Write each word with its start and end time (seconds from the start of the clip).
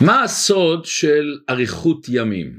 מה 0.00 0.22
הסוד 0.22 0.84
של 0.84 1.38
אריכות 1.50 2.06
ימים? 2.08 2.58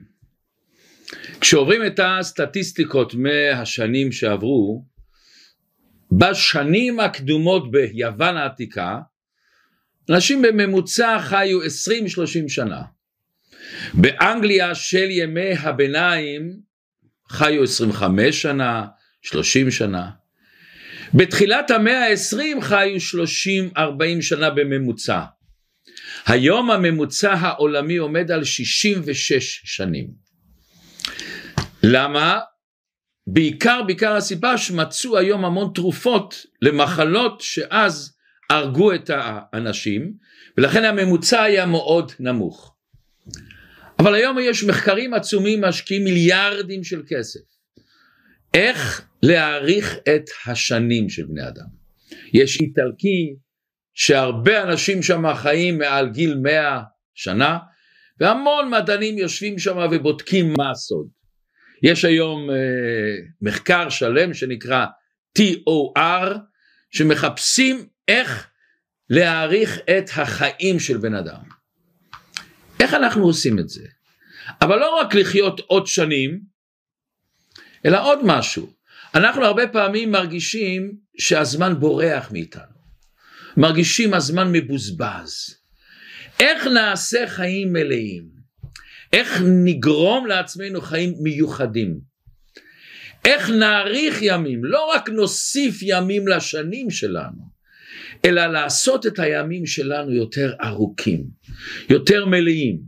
כשעוברים 1.39 1.85
את 1.85 1.99
הסטטיסטיקות 2.03 3.13
מהשנים 3.13 4.11
שעברו, 4.11 4.85
בשנים 6.11 6.99
הקדומות 6.99 7.71
ביוון 7.71 8.37
העתיקה, 8.37 8.99
אנשים 10.09 10.41
בממוצע 10.41 11.19
חיו 11.21 11.61
20-30 11.61 11.65
שנה. 12.47 12.81
באנגליה 13.93 14.75
של 14.75 15.09
ימי 15.09 15.53
הביניים 15.53 16.59
חיו 17.29 17.63
25 17.63 18.41
שנה, 18.41 18.85
30 19.21 19.71
שנה. 19.71 20.09
בתחילת 21.13 21.71
המאה 21.71 22.07
ה-20 22.07 22.61
חיו 22.61 22.95
30-40 23.77 24.21
שנה 24.21 24.49
בממוצע. 24.49 25.21
היום 26.25 26.71
הממוצע 26.71 27.33
העולמי 27.33 27.97
עומד 27.97 28.31
על 28.31 28.43
66 28.43 29.61
שנים. 29.63 30.07
למה? 31.83 32.39
בעיקר, 33.27 33.81
בעיקר 33.87 34.15
הסיבה 34.15 34.57
שמצאו 34.57 35.17
היום 35.17 35.45
המון 35.45 35.71
תרופות 35.75 36.45
למחלות 36.61 37.41
שאז 37.41 38.15
הרגו 38.49 38.93
את 38.93 39.09
האנשים, 39.13 40.13
ולכן 40.57 40.83
הממוצע 40.83 41.43
היה 41.43 41.65
מאוד 41.65 42.11
נמוך. 42.19 42.75
אבל 43.99 44.15
היום 44.15 44.37
יש 44.41 44.63
מחקרים 44.63 45.13
עצומים 45.13 45.61
משקיעים 45.61 46.03
מיליארדים 46.03 46.83
של 46.83 47.01
כסף. 47.07 47.39
איך 48.53 49.07
להעריך 49.23 49.95
את 50.15 50.25
השנים 50.45 51.09
של 51.09 51.25
בני 51.25 51.47
אדם. 51.47 51.65
יש 52.33 52.61
איטלקי 52.61 53.35
שהרבה 53.93 54.63
אנשים 54.63 55.03
שם 55.03 55.33
חיים 55.35 55.77
מעל 55.77 56.09
גיל 56.09 56.35
מאה 56.35 56.81
שנה, 57.13 57.57
והמון 58.19 58.69
מדענים 58.69 59.17
יושבים 59.17 59.59
שם 59.59 59.77
ובודקים 59.91 60.53
מה 60.57 60.71
הסוד. 60.71 61.07
יש 61.83 62.05
היום 62.05 62.49
אה, 62.49 62.55
מחקר 63.41 63.89
שלם 63.89 64.33
שנקרא 64.33 64.85
TOR, 65.39 66.37
שמחפשים 66.91 67.85
איך 68.07 68.47
להעריך 69.09 69.79
את 69.97 70.09
החיים 70.15 70.79
של 70.79 70.97
בן 70.97 71.13
אדם. 71.13 71.41
איך 72.79 72.93
אנחנו 72.93 73.23
עושים 73.23 73.59
את 73.59 73.69
זה? 73.69 73.87
אבל 74.61 74.79
לא 74.79 74.99
רק 74.99 75.15
לחיות 75.15 75.59
עוד 75.59 75.87
שנים, 75.87 76.41
אלא 77.85 78.05
עוד 78.05 78.19
משהו. 78.23 78.73
אנחנו 79.15 79.45
הרבה 79.45 79.67
פעמים 79.67 80.11
מרגישים 80.11 80.91
שהזמן 81.17 81.79
בורח 81.79 82.31
מאיתנו. 82.31 82.80
מרגישים 83.57 84.13
הזמן 84.13 84.51
מבוזבז. 84.51 85.55
איך 86.39 86.67
נעשה 86.67 87.27
חיים 87.27 87.73
מלאים? 87.73 88.23
איך 89.13 89.41
נגרום 89.63 90.27
לעצמנו 90.27 90.81
חיים 90.81 91.13
מיוחדים? 91.19 91.99
איך 93.25 93.49
נאריך 93.49 94.17
ימים? 94.21 94.65
לא 94.65 94.91
רק 94.95 95.09
נוסיף 95.09 95.79
ימים 95.81 96.27
לשנים 96.27 96.89
שלנו, 96.89 97.43
אלא 98.25 98.47
לעשות 98.47 99.05
את 99.05 99.19
הימים 99.19 99.65
שלנו 99.65 100.11
יותר 100.11 100.53
ארוכים, 100.63 101.23
יותר 101.89 102.25
מלאים. 102.25 102.79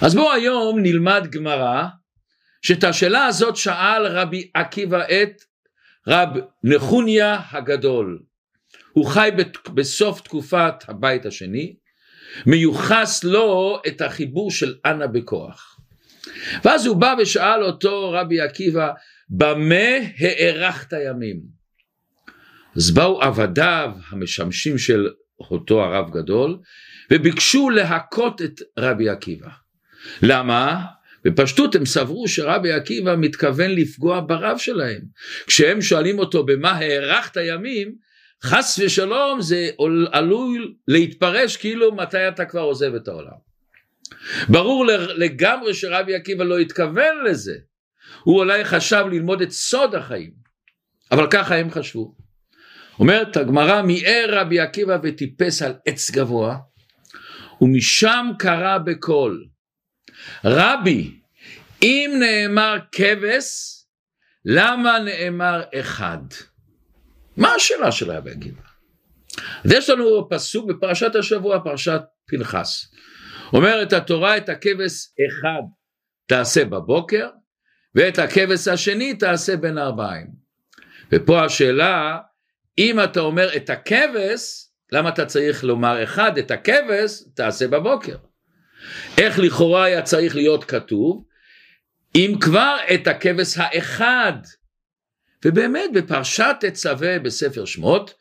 אז 0.00 0.14
בואו 0.14 0.32
היום 0.32 0.78
נלמד 0.82 1.26
גמרא, 1.30 1.84
שאת 2.62 2.84
השאלה 2.84 3.26
הזאת 3.26 3.56
שאל 3.56 4.06
רבי 4.06 4.50
עקיבא 4.54 5.02
את 5.02 5.42
רב 6.06 6.28
נחוניה 6.64 7.40
הגדול. 7.50 8.22
הוא 8.96 9.06
חי 9.06 9.30
בסוף 9.74 10.20
תקופת 10.20 10.74
הבית 10.88 11.26
השני, 11.26 11.74
מיוחס 12.46 13.24
לו 13.24 13.80
את 13.86 14.00
החיבור 14.00 14.50
של 14.50 14.74
אנה 14.86 15.06
בכוח. 15.06 15.80
ואז 16.64 16.86
הוא 16.86 16.96
בא 16.96 17.14
ושאל 17.18 17.62
אותו 17.62 18.10
רבי 18.10 18.40
עקיבא, 18.40 18.90
במה 19.30 19.96
הארכת 20.18 20.92
ימים? 21.06 21.40
אז 22.76 22.90
באו 22.90 23.22
עבדיו 23.22 23.90
המשמשים 24.08 24.78
של 24.78 25.08
אותו 25.40 25.84
הרב 25.84 26.10
גדול, 26.10 26.58
וביקשו 27.10 27.70
להכות 27.70 28.42
את 28.42 28.60
רבי 28.78 29.08
עקיבא. 29.08 29.50
למה? 30.22 30.84
בפשטות 31.24 31.74
הם 31.74 31.86
סברו 31.86 32.28
שרבי 32.28 32.72
עקיבא 32.72 33.16
מתכוון 33.16 33.70
לפגוע 33.70 34.20
ברב 34.26 34.58
שלהם. 34.58 35.00
כשהם 35.46 35.82
שואלים 35.82 36.18
אותו 36.18 36.46
במה 36.46 36.70
הארכת 36.70 37.36
ימים, 37.46 38.05
חס 38.44 38.80
ושלום 38.84 39.40
זה 39.40 39.70
עלול 40.12 40.74
להתפרש 40.88 41.56
כאילו 41.56 41.94
מתי 41.94 42.28
אתה 42.28 42.44
כבר 42.44 42.60
עוזב 42.60 42.94
את 42.94 43.08
העולם. 43.08 43.46
ברור 44.48 44.86
לגמרי 45.16 45.74
שרבי 45.74 46.14
עקיבא 46.14 46.44
לא 46.44 46.58
התכוון 46.58 47.24
לזה. 47.24 47.54
הוא 48.24 48.38
אולי 48.38 48.64
חשב 48.64 49.04
ללמוד 49.10 49.42
את 49.42 49.50
סוד 49.50 49.94
החיים, 49.94 50.30
אבל 51.12 51.26
ככה 51.30 51.56
הם 51.56 51.70
חשבו. 51.70 52.14
אומרת 52.98 53.36
הגמרא 53.36 53.82
מיער 53.82 54.38
רבי 54.40 54.60
עקיבא 54.60 54.98
וטיפס 55.02 55.62
על 55.62 55.74
עץ 55.86 56.10
גבוה 56.10 56.56
ומשם 57.60 58.26
קרא 58.38 58.78
בקול 58.78 59.46
רבי 60.44 61.20
אם 61.82 62.10
נאמר 62.20 62.76
כבש 62.92 63.46
למה 64.44 64.98
נאמר 64.98 65.62
אחד 65.74 66.18
מה 67.36 67.54
השאלה 67.54 67.92
של 67.92 68.10
רבי 68.10 68.30
עקיבא 68.30 68.62
אז 69.64 69.72
יש 69.72 69.90
לנו 69.90 70.28
פסוק 70.30 70.70
בפרשת 70.70 71.14
השבוע 71.14 71.58
פרשת 71.64 72.00
פנחס 72.26 72.94
אומרת 73.52 73.92
התורה 73.92 74.36
את 74.36 74.48
הכבש 74.48 75.08
אחד 75.28 75.62
תעשה 76.26 76.64
בבוקר 76.64 77.28
ואת 77.94 78.18
הכבש 78.18 78.68
השני 78.68 79.14
תעשה 79.14 79.56
בין 79.56 79.78
ארבעים 79.78 80.26
ופה 81.12 81.44
השאלה 81.44 82.18
אם 82.78 83.04
אתה 83.04 83.20
אומר 83.20 83.56
את 83.56 83.70
הכבש, 83.70 84.68
למה 84.92 85.08
אתה 85.08 85.26
צריך 85.26 85.64
לומר 85.64 86.02
אחד, 86.02 86.38
את 86.38 86.50
הכבש 86.50 87.22
תעשה 87.34 87.68
בבוקר. 87.68 88.16
איך 89.18 89.38
לכאורה 89.38 89.84
היה 89.84 90.02
צריך 90.02 90.36
להיות 90.36 90.64
כתוב? 90.64 91.24
אם 92.14 92.34
כבר 92.40 92.76
את 92.94 93.06
הכבש 93.06 93.58
האחד. 93.58 94.32
ובאמת 95.46 95.90
בפרשת 95.94 96.56
תצווה 96.60 97.18
בספר 97.18 97.64
שמות, 97.64 98.14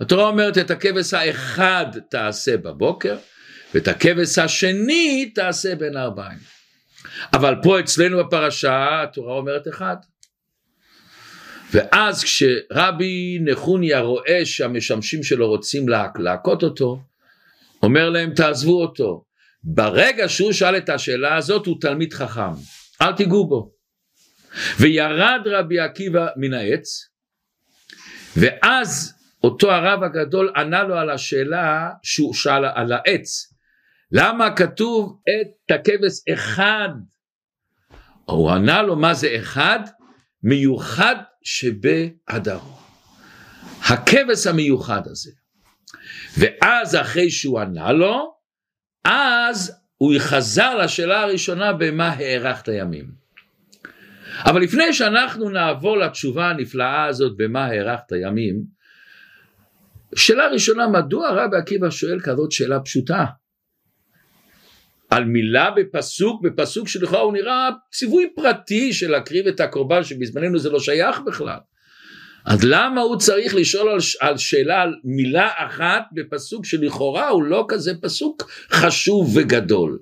התורה 0.00 0.24
אומרת 0.24 0.58
את 0.58 0.70
הכבש 0.70 1.14
האחד 1.14 1.86
תעשה 2.10 2.56
בבוקר, 2.56 3.16
ואת 3.74 3.88
הכבש 3.88 4.38
השני 4.38 5.32
תעשה 5.34 5.74
בין 5.74 5.96
ארבעים. 5.96 6.38
אבל 7.32 7.54
פה 7.62 7.80
אצלנו 7.80 8.24
בפרשה 8.24 9.02
התורה 9.02 9.34
אומרת 9.34 9.68
אחד. 9.68 9.96
ואז 11.72 12.24
כשרבי 12.24 13.38
נחוניה 13.44 14.00
רואה 14.00 14.40
שהמשמשים 14.44 15.22
שלו 15.22 15.48
רוצים 15.48 15.86
להכות 16.18 16.62
אותו, 16.62 17.00
אומר 17.82 18.10
להם 18.10 18.34
תעזבו 18.34 18.82
אותו. 18.82 19.24
ברגע 19.64 20.28
שהוא 20.28 20.52
שאל 20.52 20.76
את 20.76 20.88
השאלה 20.88 21.36
הזאת 21.36 21.66
הוא 21.66 21.76
תלמיד 21.80 22.12
חכם, 22.12 22.52
אל 23.02 23.12
תיגעו 23.12 23.48
בו. 23.48 23.75
וירד 24.80 25.40
רבי 25.46 25.80
עקיבא 25.80 26.26
מן 26.36 26.54
העץ, 26.54 27.08
ואז 28.36 29.14
אותו 29.44 29.72
הרב 29.72 30.02
הגדול 30.02 30.52
ענה 30.56 30.82
לו 30.82 30.98
על 30.98 31.10
השאלה 31.10 31.90
שהוא 32.02 32.34
שאל 32.34 32.64
על 32.64 32.92
העץ. 32.92 33.54
למה 34.12 34.56
כתוב 34.56 35.20
את 35.24 35.70
הכבש 35.70 36.28
אחד? 36.32 36.88
הוא 38.24 38.50
ענה 38.50 38.82
לו 38.82 38.96
מה 38.96 39.14
זה 39.14 39.36
אחד? 39.40 39.80
מיוחד 40.42 41.16
שבהדרו. 41.42 42.78
הכבש 43.82 44.46
המיוחד 44.46 45.02
הזה. 45.04 45.30
ואז 46.38 46.94
אחרי 46.94 47.30
שהוא 47.30 47.60
ענה 47.60 47.92
לו, 47.92 48.34
אז 49.04 49.72
הוא 49.96 50.14
חזר 50.18 50.74
לשאלה 50.74 51.20
הראשונה 51.20 51.72
במה 51.72 52.08
הארכת 52.08 52.68
ימים. 52.68 53.25
אבל 54.44 54.62
לפני 54.62 54.92
שאנחנו 54.92 55.50
נעבור 55.50 55.98
לתשובה 55.98 56.50
הנפלאה 56.50 57.04
הזאת 57.04 57.32
במה 57.36 57.64
הארכת 57.64 58.12
ימים, 58.22 58.62
שאלה 60.14 60.46
ראשונה, 60.48 60.88
מדוע 60.88 61.28
רבי 61.30 61.56
עקיבא 61.56 61.90
שואל 61.90 62.20
כזאת 62.20 62.52
שאלה 62.52 62.80
פשוטה? 62.80 63.24
על 65.10 65.24
מילה 65.24 65.70
בפסוק, 65.70 66.42
בפסוק 66.42 66.88
שלכאורה 66.88 67.20
הוא 67.20 67.32
נראה 67.32 67.68
ציווי 67.92 68.30
פרטי 68.36 68.92
של 68.92 69.10
להקריב 69.10 69.46
את 69.46 69.60
הקורבן 69.60 70.04
שבזמננו 70.04 70.58
זה 70.58 70.70
לא 70.70 70.80
שייך 70.80 71.20
בכלל. 71.26 71.58
אז 72.46 72.64
למה 72.64 73.00
הוא 73.00 73.18
צריך 73.18 73.54
לשאול 73.54 73.88
על, 73.88 73.98
על 74.20 74.36
שאלה 74.36 74.82
על 74.82 74.94
מילה 75.04 75.50
אחת 75.56 76.02
בפסוק 76.12 76.64
שלכאורה 76.64 77.28
הוא 77.28 77.42
לא 77.42 77.64
כזה 77.68 77.92
פסוק 78.02 78.50
חשוב 78.70 79.36
וגדול. 79.36 79.98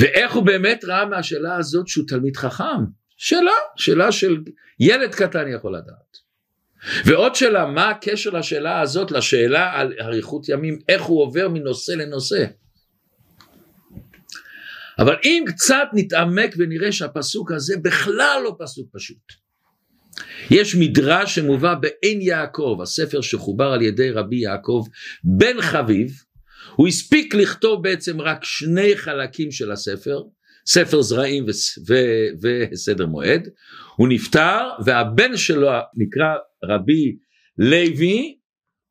ואיך 0.00 0.32
הוא 0.32 0.42
באמת 0.46 0.84
ראה 0.84 1.06
מהשאלה 1.06 1.56
הזאת 1.56 1.88
שהוא 1.88 2.04
תלמיד 2.08 2.36
חכם? 2.36 2.84
שאלה, 3.16 3.52
שאלה 3.76 4.12
של 4.12 4.36
ילד 4.80 5.14
קטן 5.14 5.48
יכול 5.48 5.76
לדעת. 5.76 6.16
ועוד 7.04 7.34
שאלה, 7.34 7.66
מה 7.66 7.90
הקשר 7.90 8.30
לשאלה 8.30 8.80
הזאת 8.80 9.10
לשאלה 9.10 9.72
על 9.72 9.92
אריכות 10.00 10.48
ימים, 10.48 10.78
איך 10.88 11.02
הוא 11.02 11.22
עובר 11.22 11.48
מנושא 11.48 11.92
לנושא? 11.92 12.44
אבל 14.98 15.16
אם 15.24 15.44
קצת 15.46 15.86
נתעמק 15.92 16.54
ונראה 16.58 16.92
שהפסוק 16.92 17.52
הזה 17.52 17.74
בכלל 17.82 18.40
לא 18.44 18.56
פסוק 18.58 18.88
פשוט. 18.92 19.42
יש 20.50 20.74
מדרש 20.74 21.34
שמובא 21.34 21.74
בעין 21.74 22.20
יעקב, 22.20 22.78
הספר 22.82 23.20
שחובר 23.20 23.72
על 23.72 23.82
ידי 23.82 24.10
רבי 24.10 24.36
יעקב 24.36 24.84
בן 25.24 25.60
חביב, 25.60 26.22
הוא 26.76 26.88
הספיק 26.88 27.34
לכתוב 27.34 27.82
בעצם 27.82 28.20
רק 28.20 28.44
שני 28.44 28.96
חלקים 28.96 29.50
של 29.50 29.72
הספר, 29.72 30.22
ספר 30.66 31.02
זרעים 31.02 31.46
וסדר 32.42 33.06
מועד, 33.06 33.48
הוא 33.96 34.08
נפטר 34.08 34.68
והבן 34.84 35.36
שלו 35.36 35.70
נקרא 35.96 36.34
רבי 36.64 37.16
לוי, 37.58 38.38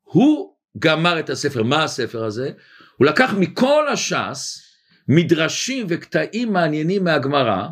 הוא 0.02 0.52
גמר 0.78 1.18
את 1.18 1.30
הספר, 1.30 1.62
מה 1.62 1.84
הספר 1.84 2.24
הזה? 2.24 2.50
הוא 2.96 3.06
לקח 3.06 3.34
מכל 3.38 3.88
הש"ס 3.92 4.62
מדרשים 5.08 5.86
וקטעים 5.88 6.52
מעניינים 6.52 7.04
מהגמרא, 7.04 7.66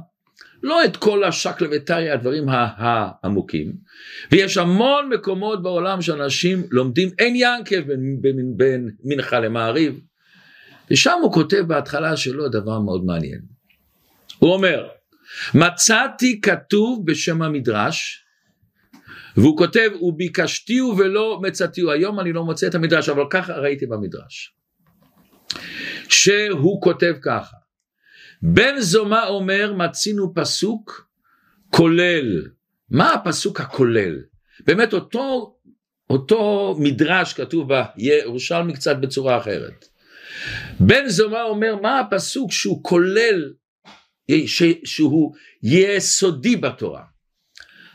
לא 0.62 0.84
את 0.84 0.96
כל 0.96 1.24
השקלא 1.24 1.68
וטריא, 1.72 2.12
הדברים 2.12 2.46
העמוקים, 2.48 3.72
ויש 4.32 4.56
המון 4.56 5.08
מקומות 5.08 5.62
בעולם 5.62 6.02
שאנשים 6.02 6.62
לומדים, 6.70 7.08
אין 7.18 7.34
ינקב 7.36 7.80
בין, 7.80 8.16
בין, 8.20 8.56
בין 8.56 8.90
מנחה 9.04 9.40
למעריב, 9.40 10.00
ושם 10.90 11.18
הוא 11.22 11.32
כותב 11.32 11.60
בהתחלה 11.66 12.16
שלו 12.16 12.48
דבר 12.48 12.78
מאוד 12.78 13.04
מעניין. 13.04 13.40
הוא 14.38 14.52
אומר, 14.54 14.88
מצאתי 15.54 16.40
כתוב 16.40 17.06
בשם 17.06 17.42
המדרש, 17.42 18.24
והוא 19.36 19.58
כותב, 19.58 19.90
וביקשתיהו 20.00 20.98
ולא 20.98 21.40
מצאתיהו, 21.42 21.90
היום 21.90 22.20
אני 22.20 22.32
לא 22.32 22.44
מוצא 22.44 22.66
את 22.66 22.74
המדרש, 22.74 23.08
אבל 23.08 23.22
ככה 23.30 23.52
ראיתי 23.52 23.86
במדרש. 23.86 24.54
שהוא 26.08 26.82
כותב 26.82 27.14
ככה, 27.22 27.56
בן 28.42 28.80
זומא 28.80 29.26
אומר 29.26 29.72
מצינו 29.72 30.34
פסוק 30.34 31.08
כולל, 31.70 32.42
מה 32.90 33.12
הפסוק 33.12 33.60
הכולל? 33.60 34.16
באמת 34.66 34.92
אותו, 34.92 35.56
אותו 36.10 36.76
מדרש 36.78 37.32
כתוב 37.32 37.70
בירושלמי 37.96 38.74
קצת 38.74 38.96
בצורה 38.96 39.38
אחרת. 39.38 39.84
בן 40.80 41.08
זומא 41.08 41.42
אומר 41.42 41.76
מה 41.76 42.00
הפסוק 42.00 42.52
שהוא 42.52 42.84
כולל, 42.84 43.52
שהוא 44.84 45.34
יסודי 45.62 46.56
בתורה. 46.56 47.02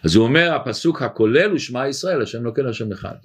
אז 0.03 0.15
הוא 0.15 0.23
אומר 0.23 0.53
הפסוק 0.53 1.01
הכולל 1.01 1.49
הוא 1.49 1.59
שמע 1.59 1.87
ישראל 1.87 2.21
השם 2.21 2.43
נוקל 2.43 2.67
השם 2.67 2.91
אחד. 2.91 3.15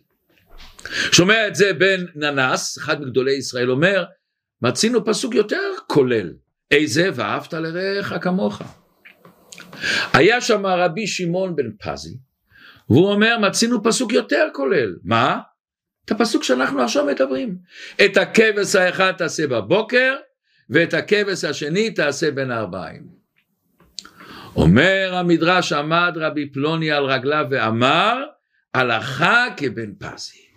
שומע 1.13 1.49
את 1.49 1.55
זה 1.55 1.73
בן 1.73 2.05
ננס 2.15 2.79
אחד 2.79 3.01
מגדולי 3.01 3.33
ישראל 3.33 3.71
אומר 3.71 4.05
מצינו 4.63 5.05
פסוק 5.05 5.35
יותר 5.35 5.71
כולל 5.87 6.33
איזה 6.71 7.11
ואהבת 7.15 7.53
לרעך 7.55 8.13
כמוך. 8.21 8.63
היה 10.13 10.41
שם 10.41 10.67
רבי 10.67 11.07
שמעון 11.07 11.57
בן 11.57 11.71
פזי 11.83 12.19
והוא 12.89 13.13
אומר 13.13 13.39
מצינו 13.39 13.83
פסוק 13.83 14.13
יותר 14.13 14.49
כולל 14.53 14.97
מה? 15.05 15.39
את 16.05 16.11
הפסוק 16.11 16.45
שאנחנו 16.45 16.83
עכשיו 16.83 17.07
מדברים 17.07 17.57
את 18.05 18.17
הכבש 18.17 18.75
האחד 18.75 19.13
תעשה 19.13 19.47
בבוקר 19.47 20.17
ואת 20.71 20.95
הכבש 20.95 21.45
השני 21.45 21.91
תעשה 21.91 22.31
בין 22.31 22.51
הארבעים 22.51 23.03
אומר 24.57 25.15
המדרש 25.15 25.73
עמד 25.73 26.13
רבי 26.17 26.51
פלוני 26.51 26.91
על 26.91 27.05
רגליו 27.05 27.47
ואמר 27.51 28.25
הלכה 28.75 29.47
כבן 29.57 29.95
פזי 29.99 30.50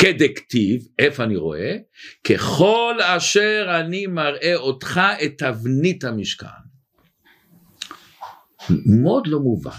כדכתיב, 0.00 0.88
איפה 0.98 1.24
אני 1.24 1.36
רואה? 1.36 1.76
ככל 2.24 2.94
אשר 3.02 3.66
אני 3.80 4.06
מראה 4.06 4.56
אותך 4.56 5.00
את 5.24 5.38
תבנית 5.38 6.04
המשכן. 6.04 6.46
מאוד 8.86 9.26
לא 9.26 9.40
מובן. 9.40 9.70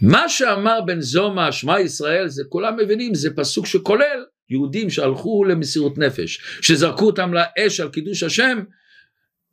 מה 0.00 0.28
שאמר 0.28 0.80
בן 0.86 1.00
זומא, 1.00 1.50
שמע 1.50 1.80
ישראל, 1.80 2.28
זה 2.28 2.42
כולם 2.48 2.76
מבינים, 2.76 3.14
זה 3.14 3.30
פסוק 3.36 3.66
שכולל 3.66 4.24
יהודים 4.50 4.90
שהלכו 4.90 5.44
למסירות 5.44 5.98
נפש, 5.98 6.40
שזרקו 6.62 7.06
אותם 7.06 7.30
לאש 7.34 7.80
על 7.80 7.88
קידוש 7.88 8.22
השם, 8.22 8.58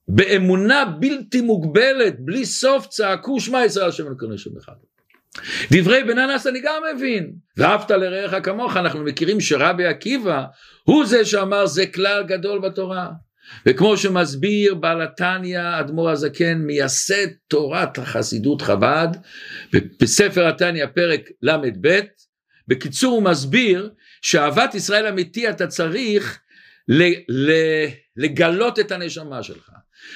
באמונה 0.08 0.86
בלתי 1.00 1.42
מוגבלת, 1.42 2.20
בלי 2.20 2.46
סוף, 2.46 2.88
צעקו 2.88 3.40
שמע 3.40 3.66
ישראל 3.66 3.90
השם 3.90 4.08
אלוקינו 4.08 4.38
שם 4.38 4.58
אחד. 4.58 4.74
דברי 5.72 6.04
בן 6.04 6.20
אנס 6.20 6.48
אני 6.48 6.62
גם 6.62 6.82
מבין, 6.96 7.32
ואהבת 7.58 7.92
לרעך 7.92 8.46
כמוך, 8.46 8.78
אנחנו 8.78 9.04
מכירים 9.04 9.42
שרבי 9.42 9.86
עקיבא 9.86 10.44
הוא 10.84 11.06
זה 11.06 11.26
שאמר 11.26 11.66
זה 11.66 11.86
כלל 11.86 12.24
גדול 12.24 12.60
בתורה. 12.60 13.10
וכמו 13.66 13.98
שמסביר 13.98 14.76
בעל 14.76 15.02
התניא 15.02 15.80
אדמו"ר 15.80 16.10
הזקן 16.10 16.58
מייסד 16.58 17.28
תורת 17.48 17.98
החסידות 17.98 18.62
חב"ד 18.62 19.08
בספר 20.02 20.48
התניא 20.48 20.86
פרק 20.86 21.22
ל"ב 21.42 22.00
בקיצור 22.68 23.14
הוא 23.14 23.24
מסביר 23.24 23.90
שאהבת 24.22 24.76
ישראל 24.76 25.08
אמיתי 25.08 25.50
אתה 25.50 25.68
צריך 25.68 26.40
לגלות 28.18 28.80
את 28.80 28.92
הנשמה 28.92 29.44
שלך. 29.44 29.70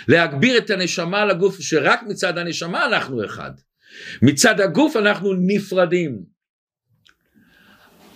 להגביר 0.08 0.58
את 0.58 0.70
הנשמה 0.70 1.26
לגוף 1.26 1.62
שרק 1.62 2.00
מצד 2.08 2.38
הנשמה 2.38 2.86
אנחנו 2.86 3.26
אחד 3.26 3.52
מצד 4.22 4.62
הגוף 4.62 4.96
אנחנו 4.96 5.34
נפרדים. 5.34 6.32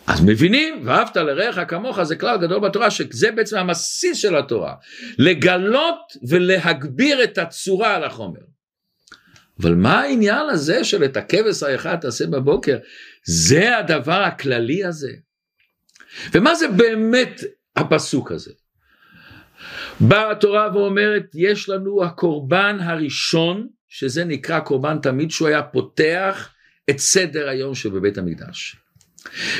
אז 0.08 0.22
מבינים 0.26 0.82
ואהבת 0.86 1.18
לרעך 1.18 1.60
כמוך 1.68 2.04
זה 2.04 2.16
כלל 2.16 2.38
גדול 2.38 2.60
בתורה 2.60 2.92
שזה 2.92 3.32
בעצם 3.32 3.58
המסיס 3.58 4.18
של 4.18 4.36
התורה. 4.36 4.74
לגלות 5.20 6.14
ולהגביר 6.30 7.24
את 7.24 7.38
הצורה 7.38 7.96
על 7.96 8.04
החומר. 8.04 8.40
אבל 9.60 9.76
מה 9.76 10.02
העניין 10.02 10.50
הזה 10.50 10.84
של 10.84 11.04
את 11.04 11.18
הכבש 11.18 11.64
האחד 11.64 11.96
תעשה 11.96 12.28
בבוקר 12.28 12.78
זה 13.26 13.78
הדבר 13.78 14.22
הכללי 14.24 14.84
הזה. 14.84 15.12
ומה 16.34 16.56
זה 16.56 16.68
באמת 16.68 17.42
הפסוק 17.76 18.32
הזה? 18.32 18.52
באה 20.00 20.32
התורה 20.32 20.70
ואומרת 20.74 21.26
יש 21.36 21.70
לנו 21.70 22.04
הקורבן 22.04 22.78
הראשון 22.82 23.68
שזה 23.98 24.26
נקרא 24.26 24.60
קורבן 24.60 24.98
תמיד 25.02 25.32
שהוא 25.32 25.48
היה 25.48 25.64
פותח 25.64 26.54
את 26.90 27.00
סדר 27.00 27.50
היום 27.50 27.76
שבבית 27.76 28.18
המקדש. 28.18 28.76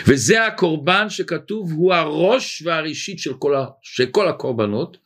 וזה 0.08 0.46
הקורבן 0.46 1.10
שכתוב 1.10 1.72
הוא 1.72 1.94
הראש 1.94 2.62
והראשית 2.66 3.20
של 3.20 3.34
כל, 3.34 3.56
ה, 3.56 3.66
של 3.82 4.06
כל 4.06 4.28
הקורבנות 4.28 4.98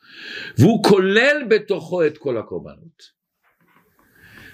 והוא 0.58 0.84
כולל 0.84 1.42
בתוכו 1.48 2.06
את 2.06 2.18
כל 2.18 2.38
הקורבנות. 2.38 3.02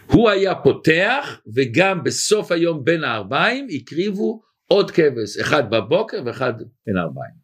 הוא 0.06 0.30
היה 0.30 0.54
פותח 0.54 1.40
וגם 1.54 2.04
בסוף 2.04 2.52
היום 2.52 2.84
בין 2.84 3.04
הארבעים 3.04 3.66
הקריבו 3.70 4.42
עוד 4.66 4.90
כבש 4.90 5.38
אחד 5.40 5.70
בבוקר 5.70 6.22
ואחד 6.26 6.52
בין 6.86 6.96
הארבעים. 6.96 7.34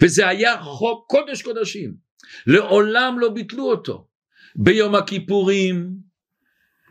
וזה 0.00 0.28
היה 0.28 0.62
חוק 0.62 1.06
קודש 1.08 1.42
קודשים. 1.42 1.94
לעולם 2.46 3.18
לא 3.18 3.28
ביטלו 3.28 3.70
אותו. 3.70 4.06
ביום 4.56 4.94
הכיפורים, 4.94 6.05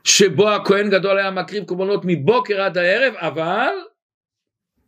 שבו 0.06 0.50
הכהן 0.50 0.90
גדול 0.90 1.18
היה 1.18 1.32
מקריב 1.32 1.64
קורבנות 1.64 2.02
מבוקר 2.04 2.62
עד 2.62 2.78
הערב, 2.78 3.14
אבל 3.16 3.74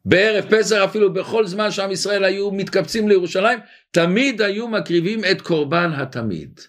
בערב 0.06 0.46
פסח 0.50 0.76
אפילו 0.76 1.14
בכל 1.14 1.48
זמן 1.48 1.72
שעם 1.72 1.92
ישראל 1.92 2.24
היו 2.24 2.52
מתקבצים 2.52 3.08
לירושלים, 3.10 3.60
תמיד 3.92 4.42
היו 4.42 4.68
מקריבים 4.68 5.20
את 5.32 5.42
קורבן 5.42 5.92
התמיד. 5.94 6.60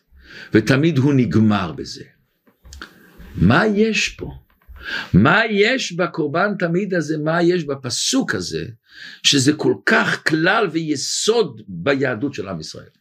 ותמיד 0.54 0.98
הוא 0.98 1.14
נגמר 1.14 1.72
בזה. 1.72 2.04
מה 3.34 3.66
יש 3.66 4.08
פה? 4.08 4.30
מה 5.14 5.40
יש 5.50 5.92
בקורבן 5.92 6.54
תמיד 6.58 6.94
הזה, 6.94 7.18
מה 7.18 7.42
יש 7.42 7.64
בפסוק 7.64 8.34
הזה, 8.34 8.64
שזה 9.22 9.52
כל 9.52 9.74
כך 9.86 10.28
כלל 10.28 10.68
ויסוד 10.72 11.62
ביהדות 11.68 12.34
של 12.34 12.48
עם 12.48 12.60
ישראל. 12.60 12.97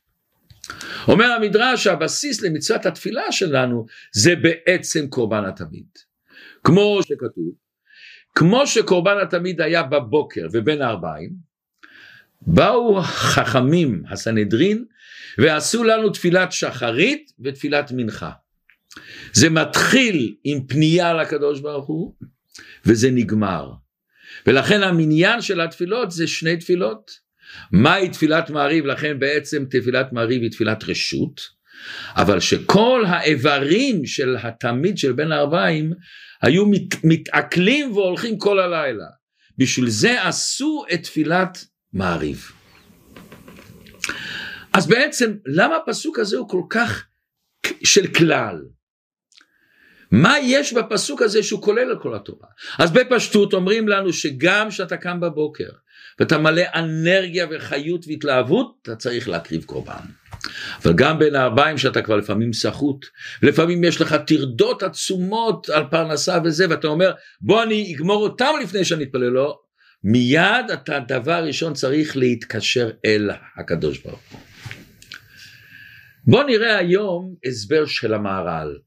אומר 1.08 1.26
המדרש 1.26 1.84
שהבסיס 1.84 2.42
למצוות 2.42 2.86
התפילה 2.86 3.32
שלנו 3.32 3.86
זה 4.12 4.36
בעצם 4.36 5.08
קורבן 5.08 5.46
התמיד. 5.46 5.88
כמו 6.64 7.00
שכתוב, 7.04 7.54
כמו 8.36 8.68
שקורבן 8.68 9.18
התמיד 9.22 9.62
היה 9.62 9.84
בבוקר 9.84 10.48
ובין 10.52 10.82
הארבעים, 10.82 11.48
באו 12.42 13.02
חכמים 13.02 14.04
הסנהדרין 14.10 14.86
ועשו 15.38 15.84
לנו 15.84 16.10
תפילת 16.10 16.52
שחרית 16.52 17.32
ותפילת 17.40 17.92
מנחה. 17.96 18.32
זה 19.34 19.50
מתחיל 19.50 20.36
עם 20.44 20.68
פנייה 20.68 21.14
לקדוש 21.14 21.60
ברוך 21.60 21.88
הוא 21.88 22.14
וזה 22.86 23.12
נגמר. 23.12 23.72
ולכן 24.48 24.84
המניין 24.84 25.42
של 25.42 25.62
התפילות 25.62 26.12
זה 26.12 26.28
שני 26.28 26.58
תפילות. 26.58 27.27
מהי 27.72 28.10
תפילת 28.10 28.50
מעריב? 28.50 28.86
לכן 28.86 29.20
בעצם 29.20 29.66
תפילת 29.70 30.14
מעריב 30.14 30.42
היא 30.42 30.52
תפילת 30.52 30.84
רשות, 30.84 31.42
אבל 32.16 32.40
שכל 32.40 33.04
האיברים 33.08 34.06
של 34.06 34.38
התמיד 34.42 34.98
של 34.98 35.12
בין 35.12 35.32
הארבעים 35.32 35.94
היו 36.42 36.66
מת, 36.66 37.04
מתעכלים 37.04 37.92
והולכים 37.92 38.38
כל 38.38 38.60
הלילה. 38.60 39.06
בשביל 39.58 39.90
זה 39.90 40.24
עשו 40.24 40.84
את 40.94 41.04
תפילת 41.04 41.58
מעריב. 41.94 42.52
אז 44.74 44.88
בעצם 44.88 45.34
למה 45.46 45.76
הפסוק 45.76 46.20
הזה 46.20 46.38
הוא 46.38 46.50
כל 46.50 46.62
כך 46.70 47.06
של 47.84 48.08
כלל? 48.08 48.62
מה 50.12 50.36
יש 50.44 50.74
בפסוק 50.74 51.22
הזה 51.22 51.44
שהוא 51.44 51.62
כולל 51.62 51.90
על 51.90 52.00
כל 52.02 52.16
התורה? 52.16 52.48
אז 52.80 52.92
בפשטות 52.92 53.54
אומרים 53.54 53.88
לנו 53.88 54.14
שגם 54.14 54.70
כשאתה 54.70 54.98
קם 54.98 55.20
בבוקר 55.20 55.70
ואתה 56.20 56.38
מלא 56.38 56.64
אנרגיה 56.76 57.48
וחיות 57.52 58.06
והתלהבות, 58.08 58.78
אתה 58.82 58.96
צריך 58.96 59.30
להקריב 59.30 59.64
קורבן. 59.64 60.06
אבל 60.84 60.94
גם 60.94 61.20
בין 61.20 61.36
הארבעים 61.36 61.78
שאתה 61.78 62.02
כבר 62.02 62.16
לפעמים 62.16 62.54
סחוט, 62.54 63.06
לפעמים 63.44 63.84
יש 63.84 64.02
לך 64.02 64.16
טרדות 64.28 64.84
עצומות 64.84 65.70
על 65.70 65.84
פרנסה 65.92 66.38
וזה, 66.44 66.66
ואתה 66.70 66.88
אומר 66.88 67.12
בוא 67.42 67.64
אני 67.64 67.96
אגמור 67.96 68.24
אותם 68.24 68.52
לפני 68.64 68.86
שאני 68.86 69.04
אתפלל 69.04 69.22
לו, 69.22 69.34
לא. 69.34 69.60
מיד 70.04 70.72
אתה 70.74 71.00
דבר 71.00 71.44
ראשון 71.44 71.74
צריך 71.74 72.18
להתקשר 72.18 72.90
אל 73.06 73.30
הקדוש 73.58 74.00
ברוך 74.00 74.22
הוא. 74.32 74.40
בוא 76.24 76.44
נראה 76.44 76.78
היום 76.78 77.36
הסבר 77.46 77.86
של 77.86 78.14
המהר"ל. 78.14 78.78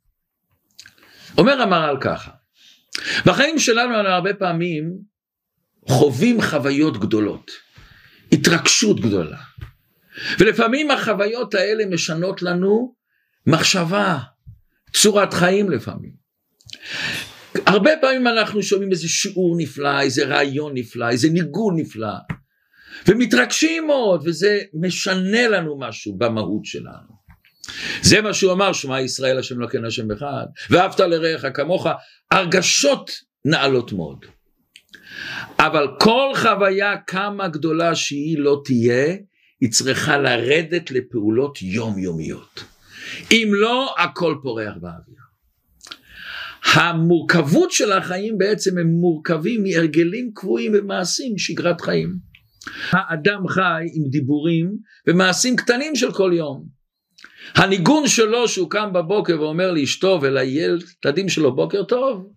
אומר 1.39 1.63
המהר"ל 1.63 1.97
ככה, 2.01 2.31
בחיים 3.27 3.59
שלנו 3.59 3.95
הרבה 3.95 4.35
פעמים 4.35 5.10
חווים 5.89 6.43
חוויות 6.43 7.01
גדולות, 7.01 7.51
התרגשות 8.33 9.01
גדולה, 9.01 9.39
ולפעמים 10.39 10.91
החוויות 10.91 11.55
האלה 11.55 11.87
משנות 11.87 12.43
לנו 12.43 12.95
מחשבה, 13.47 14.19
צורת 14.97 15.35
חיים 15.35 15.71
לפעמים. 15.71 16.13
הרבה 17.67 17.91
פעמים 18.01 18.27
אנחנו 18.27 18.63
שומעים 18.63 18.91
איזה 18.91 19.09
שיעור 19.09 19.57
נפלא, 19.59 20.01
איזה 20.01 20.25
רעיון 20.25 20.73
נפלא, 20.75 21.09
איזה 21.09 21.29
ניגון 21.31 21.77
נפלא, 21.77 22.15
ומתרגשים 23.07 23.87
מאוד, 23.87 24.23
וזה 24.25 24.59
משנה 24.75 25.49
לנו 25.49 25.79
משהו 25.79 26.17
במהות 26.19 26.65
שלנו. 26.65 27.21
זה 28.03 28.21
מה 28.21 28.35
שהוא 28.35 28.53
אמר, 28.53 28.73
שמע 28.73 29.01
ישראל 29.01 29.39
השם 29.39 29.61
לא 29.61 29.67
כן 29.67 29.85
השם 29.85 30.11
אחד, 30.11 30.45
ואהבת 30.71 31.01
לרעך 31.01 31.45
כמוך, 31.55 31.87
הרגשות 32.31 33.11
נעלות 33.45 33.93
מאוד. 33.93 34.27
אבל 35.59 35.87
כל 36.01 36.33
חוויה 36.35 36.97
כמה 37.07 37.49
גדולה 37.49 37.95
שהיא 37.95 38.39
לא 38.39 38.63
תהיה, 38.65 39.17
היא 39.61 39.71
צריכה 39.71 40.19
לרדת 40.19 40.91
לפעולות 40.91 41.63
יומיומיות. 41.63 42.65
אם 43.33 43.51
לא, 43.53 43.95
הכל 43.99 44.37
פורח 44.43 44.75
באוויר. 44.81 45.21
המורכבות 46.75 47.73
של 47.73 47.93
החיים 47.93 48.39
בעצם 48.39 48.79
הם 48.79 48.87
מורכבים 48.87 49.63
מהרגלים 49.63 50.31
קבועים 50.35 50.73
ומעשים, 50.75 51.39
שגרת 51.39 51.81
חיים. 51.81 52.17
האדם 52.91 53.49
חי 53.49 53.83
עם 53.95 54.11
דיבורים 54.11 54.77
ומעשים 55.07 55.57
קטנים 55.57 55.97
של 55.97 56.13
כל 56.13 56.33
יום. 56.35 56.67
הניגון 57.55 58.09
שלו 58.09 58.49
שהוא 58.49 58.71
קם 58.71 58.93
בבוקר 58.93 59.41
ואומר 59.41 59.73
לאשתו 59.73 60.19
ולילדים 60.23 61.29
שלו 61.29 61.57
בוקר 61.57 61.83
טוב. 61.83 62.33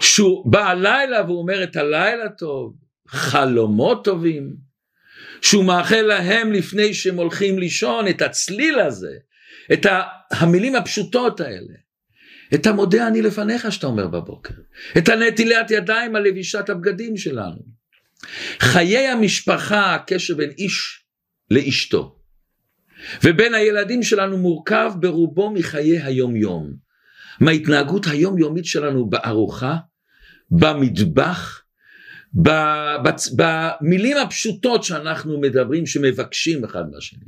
שהוא 0.00 0.50
בא 0.50 0.70
הלילה 0.70 1.24
והוא 1.24 1.38
אומר 1.38 1.62
את 1.62 1.76
הלילה 1.76 2.28
טוב, 2.28 2.74
חלומות 3.08 4.04
טובים. 4.04 4.66
שהוא 5.42 5.64
מאחל 5.64 6.02
להם 6.02 6.52
לפני 6.52 6.94
שהם 6.94 7.16
הולכים 7.16 7.58
לישון 7.58 8.08
את 8.08 8.22
הצליל 8.22 8.78
הזה, 8.78 9.12
את 9.72 9.86
המילים 10.30 10.76
הפשוטות 10.76 11.40
האלה. 11.40 11.74
את 12.54 12.66
המודה 12.66 13.08
אני 13.08 13.22
לפניך 13.22 13.72
שאתה 13.72 13.86
אומר 13.86 14.06
בבוקר, 14.06 14.54
את 14.98 15.08
הנטילת 15.08 15.70
ידיים 15.70 16.16
על 16.16 16.22
לבישת 16.22 16.68
הבגדים 16.68 17.16
שלנו. 17.16 17.62
חיי 18.58 19.08
המשפחה, 19.08 19.94
הקשר 19.94 20.34
בין 20.34 20.50
איש 20.50 21.04
לאשתו, 21.50 22.18
ובין 23.24 23.54
הילדים 23.54 24.02
שלנו 24.02 24.38
מורכב 24.38 24.92
ברובו 25.00 25.50
מחיי 25.50 26.02
היום 26.02 26.36
יום. 26.36 26.85
מההתנהגות 27.40 28.06
היומיומית 28.06 28.64
שלנו 28.64 29.08
בארוחה, 29.08 29.76
במטבח, 30.50 31.62
במילים 33.36 34.16
הפשוטות 34.16 34.84
שאנחנו 34.84 35.40
מדברים, 35.40 35.86
שמבקשים 35.86 36.64
אחד 36.64 36.84
מהשני. 36.92 37.24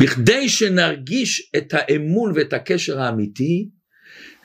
בכדי 0.00 0.48
שנרגיש 0.48 1.50
את 1.56 1.74
האמון 1.74 2.32
ואת 2.34 2.52
הקשר 2.52 3.00
האמיתי, 3.00 3.68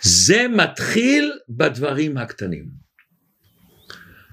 זה 0.01 0.47
מתחיל 0.47 1.31
בדברים 1.49 2.17
הקטנים. 2.17 2.87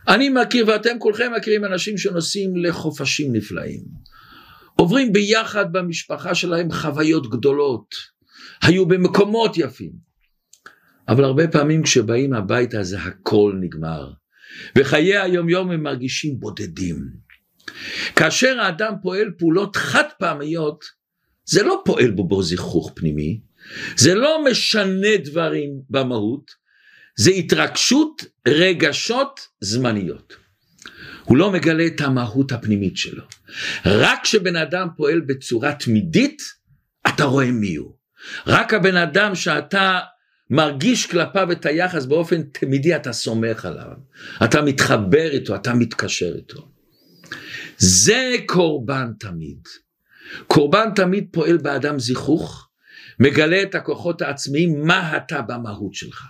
אני 0.08 0.28
מכיר 0.28 0.68
ואתם 0.68 0.98
כולכם 0.98 1.32
מכירים 1.36 1.64
אנשים 1.64 1.98
שנוסעים 1.98 2.56
לחופשים 2.56 3.36
נפלאים. 3.36 3.82
עוברים 4.76 5.12
ביחד 5.12 5.72
במשפחה 5.72 6.34
שלהם 6.34 6.72
חוויות 6.72 7.30
גדולות, 7.30 7.94
היו 8.62 8.86
במקומות 8.86 9.58
יפים. 9.58 10.13
אבל 11.08 11.24
הרבה 11.24 11.48
פעמים 11.48 11.82
כשבאים 11.82 12.32
הביתה 12.32 12.82
זה 12.82 12.98
הכל 12.98 13.54
נגמר, 13.60 14.10
וחיי 14.78 15.18
היומיום 15.18 15.70
הם 15.70 15.82
מרגישים 15.82 16.40
בודדים. 16.40 17.24
כאשר 18.16 18.60
האדם 18.60 18.94
פועל 19.02 19.30
פעולות 19.38 19.76
חד 19.76 20.04
פעמיות, 20.18 20.84
זה 21.44 21.62
לא 21.62 21.82
פועל 21.84 22.10
בו 22.10 22.28
בו 22.28 22.42
זיכוך 22.42 22.92
פנימי, 22.94 23.40
זה 23.96 24.14
לא 24.14 24.44
משנה 24.50 25.16
דברים 25.24 25.70
במהות, 25.90 26.50
זה 27.16 27.30
התרגשות 27.30 28.24
רגשות 28.48 29.40
זמניות. 29.60 30.36
הוא 31.24 31.36
לא 31.36 31.52
מגלה 31.52 31.86
את 31.86 32.00
המהות 32.00 32.52
הפנימית 32.52 32.96
שלו. 32.96 33.24
רק 33.86 34.18
כשבן 34.22 34.56
אדם 34.56 34.88
פועל 34.96 35.20
בצורה 35.20 35.72
תמידית, 35.74 36.42
אתה 37.08 37.24
רואה 37.24 37.50
מי 37.50 37.74
הוא. 37.74 37.94
רק 38.46 38.74
הבן 38.74 38.96
אדם 38.96 39.34
שאתה 39.34 40.00
מרגיש 40.54 41.06
כלפיו 41.06 41.52
את 41.52 41.66
היחס 41.66 42.04
באופן 42.04 42.42
תמידי, 42.42 42.96
אתה 42.96 43.12
סומך 43.12 43.64
עליו. 43.64 43.96
אתה 44.44 44.62
מתחבר 44.62 45.30
איתו, 45.30 45.54
אתה 45.54 45.74
מתקשר 45.74 46.34
איתו. 46.36 46.68
זה 47.78 48.36
קורבן 48.46 49.12
תמיד. 49.20 49.58
קורבן 50.46 50.88
תמיד 50.94 51.28
פועל 51.32 51.56
באדם 51.56 51.98
זיכוך, 51.98 52.68
מגלה 53.20 53.62
את 53.62 53.74
הכוחות 53.74 54.22
העצמיים, 54.22 54.86
מה 54.86 55.16
אתה 55.16 55.42
במהות 55.42 55.94
שלך. 55.94 56.26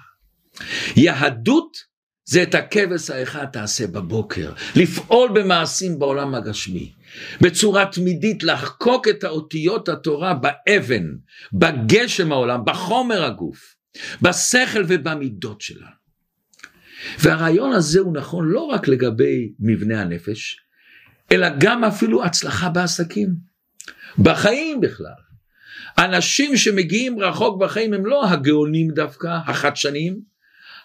יהדות 0.96 1.76
זה 2.24 2.42
את 2.42 2.54
הכבש 2.54 3.10
האחד 3.10 3.44
תעשה 3.44 3.86
בבוקר, 3.86 4.52
לפעול 4.76 5.30
במעשים 5.34 5.98
בעולם 5.98 6.34
הגשמי, 6.34 6.92
בצורה 7.40 7.86
תמידית 7.86 8.42
לחקוק 8.42 9.08
את 9.08 9.24
האותיות 9.24 9.88
התורה 9.88 10.34
באבן, 10.34 11.04
בגשם 11.52 12.32
העולם, 12.32 12.60
בחומר 12.64 13.24
הגוף, 13.24 13.74
בשכל 14.22 14.84
ובמידות 14.88 15.60
שלנו. 15.60 16.04
והרעיון 17.18 17.72
הזה 17.72 18.00
הוא 18.00 18.16
נכון 18.16 18.48
לא 18.48 18.60
רק 18.60 18.88
לגבי 18.88 19.52
מבנה 19.60 20.00
הנפש, 20.00 20.56
אלא 21.32 21.48
גם 21.58 21.84
אפילו 21.84 22.24
הצלחה 22.24 22.68
בעסקים, 22.68 23.34
בחיים 24.18 24.80
בכלל. 24.80 25.24
אנשים 25.98 26.56
שמגיעים 26.56 27.18
רחוק 27.20 27.60
בחיים 27.60 27.92
הם 27.92 28.06
לא 28.06 28.28
הגאונים 28.28 28.90
דווקא, 28.90 29.38
החדשנים, 29.46 30.20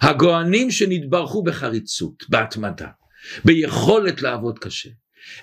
הגואנים 0.01 0.71
שנתברכו 0.71 1.43
בחריצות, 1.43 2.23
בהתמדה, 2.29 2.87
ביכולת 3.45 4.21
לעבוד 4.21 4.59
קשה. 4.59 4.89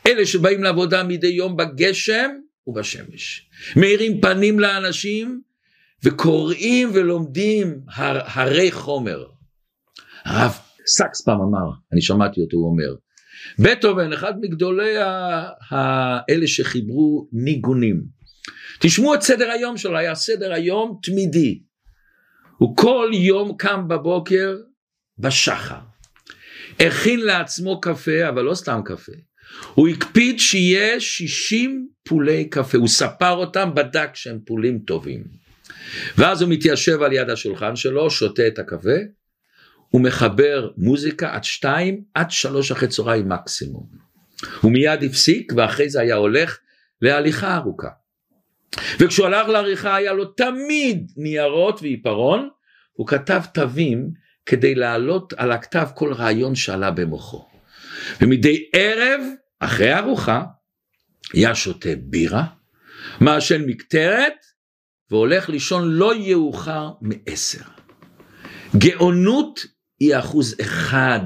אלה 0.06 0.26
שבאים 0.26 0.62
לעבודה 0.62 1.02
מדי 1.02 1.26
יום 1.26 1.56
בגשם 1.56 2.30
ובשמש. 2.66 3.48
מאירים 3.76 4.20
פנים 4.20 4.60
לאנשים 4.60 5.40
וקוראים 6.04 6.90
ולומדים 6.94 7.80
הר, 7.94 8.20
הרי 8.24 8.72
חומר. 8.72 9.24
הרב 10.24 10.58
סקס 10.86 11.20
פעם 11.24 11.40
אמר, 11.40 11.70
אני 11.92 12.02
שמעתי 12.02 12.40
אותו, 12.40 12.56
הוא 12.56 12.70
אומר, 12.70 12.94
בטהובן, 13.58 14.12
אחד 14.12 14.40
מגדולי 14.40 14.94
האלה 15.70 16.46
שחיברו 16.46 17.28
ניגונים. 17.32 18.02
תשמעו 18.80 19.14
את 19.14 19.22
סדר 19.22 19.50
היום 19.50 19.76
שלו, 19.76 19.98
היה 19.98 20.14
סדר 20.14 20.52
היום 20.52 20.98
תמידי. 21.02 21.62
הוא 22.58 22.76
כל 22.76 23.10
יום 23.12 23.56
קם 23.56 23.88
בבוקר 23.88 24.56
בשחר. 25.18 25.78
הכין 26.80 27.20
לעצמו 27.20 27.80
קפה, 27.80 28.28
אבל 28.28 28.42
לא 28.42 28.54
סתם 28.54 28.80
קפה. 28.84 29.12
הוא 29.74 29.88
הקפיד 29.88 30.38
שיהיה 30.38 31.00
60 31.00 31.88
פולי 32.04 32.48
קפה, 32.50 32.78
הוא 32.78 32.88
ספר 32.88 33.32
אותם, 33.32 33.70
בדק 33.74 34.10
שהם 34.14 34.38
פולים 34.46 34.78
טובים. 34.78 35.45
ואז 36.18 36.42
הוא 36.42 36.50
מתיישב 36.50 37.02
על 37.02 37.12
יד 37.12 37.30
השולחן 37.30 37.76
שלו, 37.76 38.10
שותה 38.10 38.46
את 38.46 38.58
הקפה, 38.58 38.96
הוא 39.88 40.00
מחבר 40.00 40.70
מוזיקה 40.76 41.34
עד 41.34 41.44
שתיים, 41.44 42.02
עד 42.14 42.30
שלוש 42.30 42.72
אחרי 42.72 42.88
צהריים 42.88 43.28
מקסימום. 43.28 43.86
הוא 44.60 44.72
מיד 44.72 45.02
הפסיק, 45.02 45.52
ואחרי 45.56 45.90
זה 45.90 46.00
היה 46.00 46.14
הולך 46.14 46.58
להליכה 47.02 47.56
ארוכה. 47.56 47.88
וכשהוא 49.00 49.26
הלך 49.26 49.48
לעריכה 49.48 49.96
היה 49.96 50.12
לו 50.12 50.24
תמיד 50.24 51.12
ניירות 51.16 51.82
ועיפרון, 51.82 52.48
הוא 52.92 53.06
כתב 53.06 53.42
תווים 53.54 54.10
כדי 54.46 54.74
להעלות 54.74 55.32
על 55.36 55.52
הכתב 55.52 55.88
כל 55.94 56.12
רעיון 56.12 56.54
שעלה 56.54 56.90
במוחו. 56.90 57.48
ומדי 58.20 58.68
ערב, 58.72 59.20
אחרי 59.60 59.92
הארוחה, 59.92 60.42
היה 61.32 61.54
שותה 61.54 61.88
בירה, 61.98 62.44
מעשן 63.20 63.62
מקטרת, 63.66 64.46
והולך 65.10 65.48
לישון 65.48 65.90
לא 65.90 66.14
יאוחר 66.14 66.90
מעשר. 67.00 67.62
גאונות 68.76 69.66
היא 70.00 70.18
אחוז 70.18 70.54
אחד 70.60 71.20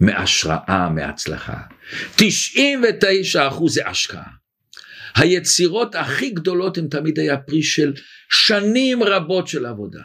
מהשראה, 0.00 0.88
מהצלחה. 0.94 1.56
99 2.16 3.48
אחוז 3.48 3.74
זה 3.74 3.88
השקעה. 3.88 4.40
היצירות 5.14 5.94
הכי 5.94 6.30
גדולות 6.30 6.78
הן 6.78 6.88
תמיד 6.88 7.18
היה 7.18 7.36
פרי 7.36 7.62
של 7.62 7.92
שנים 8.30 9.02
רבות 9.02 9.48
של 9.48 9.66
עבודה. 9.66 10.02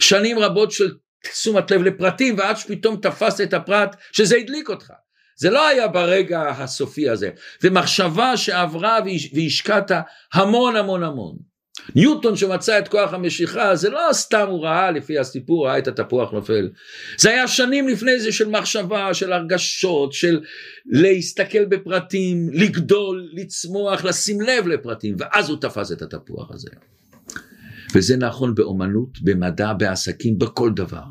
שנים 0.00 0.38
רבות 0.38 0.72
של 0.72 0.94
תשומת 1.22 1.70
לב 1.70 1.82
לפרטים 1.82 2.38
ועד 2.38 2.56
שפתאום 2.56 2.96
תפסת 3.02 3.40
את 3.40 3.54
הפרט 3.54 3.96
שזה 4.12 4.36
הדליק 4.36 4.68
אותך. 4.68 4.92
זה 5.36 5.50
לא 5.50 5.68
היה 5.68 5.88
ברגע 5.88 6.42
הסופי 6.48 7.08
הזה, 7.08 7.30
זה 7.60 7.70
מחשבה 7.70 8.36
שעברה 8.36 8.98
והשקעת 9.34 9.90
המון 10.34 10.76
המון 10.76 11.02
המון. 11.02 11.49
ניוטון 11.94 12.36
שמצא 12.36 12.78
את 12.78 12.88
כוח 12.88 13.12
המשיכה 13.12 13.76
זה 13.76 13.90
לא 13.90 14.00
סתם 14.12 14.46
הוא 14.48 14.64
ראה 14.64 14.90
לפי 14.90 15.18
הסיפור 15.18 15.66
ראה 15.66 15.78
את 15.78 15.88
התפוח 15.88 16.30
נופל. 16.32 16.68
זה 17.18 17.30
היה 17.30 17.48
שנים 17.48 17.88
לפני 17.88 18.20
זה 18.20 18.32
של 18.32 18.48
מחשבה 18.48 19.14
של 19.14 19.32
הרגשות 19.32 20.12
של 20.12 20.40
להסתכל 20.86 21.64
בפרטים 21.64 22.48
לגדול 22.52 23.28
לצמוח 23.32 24.04
לשים 24.04 24.40
לב 24.40 24.66
לפרטים 24.66 25.16
ואז 25.18 25.48
הוא 25.48 25.58
תפס 25.60 25.92
את 25.92 26.02
התפוח 26.02 26.50
הזה. 26.50 26.70
וזה 27.94 28.16
נכון 28.16 28.54
באומנות 28.54 29.18
במדע 29.22 29.72
בעסקים 29.72 30.38
בכל 30.38 30.70
דבר. 30.76 31.02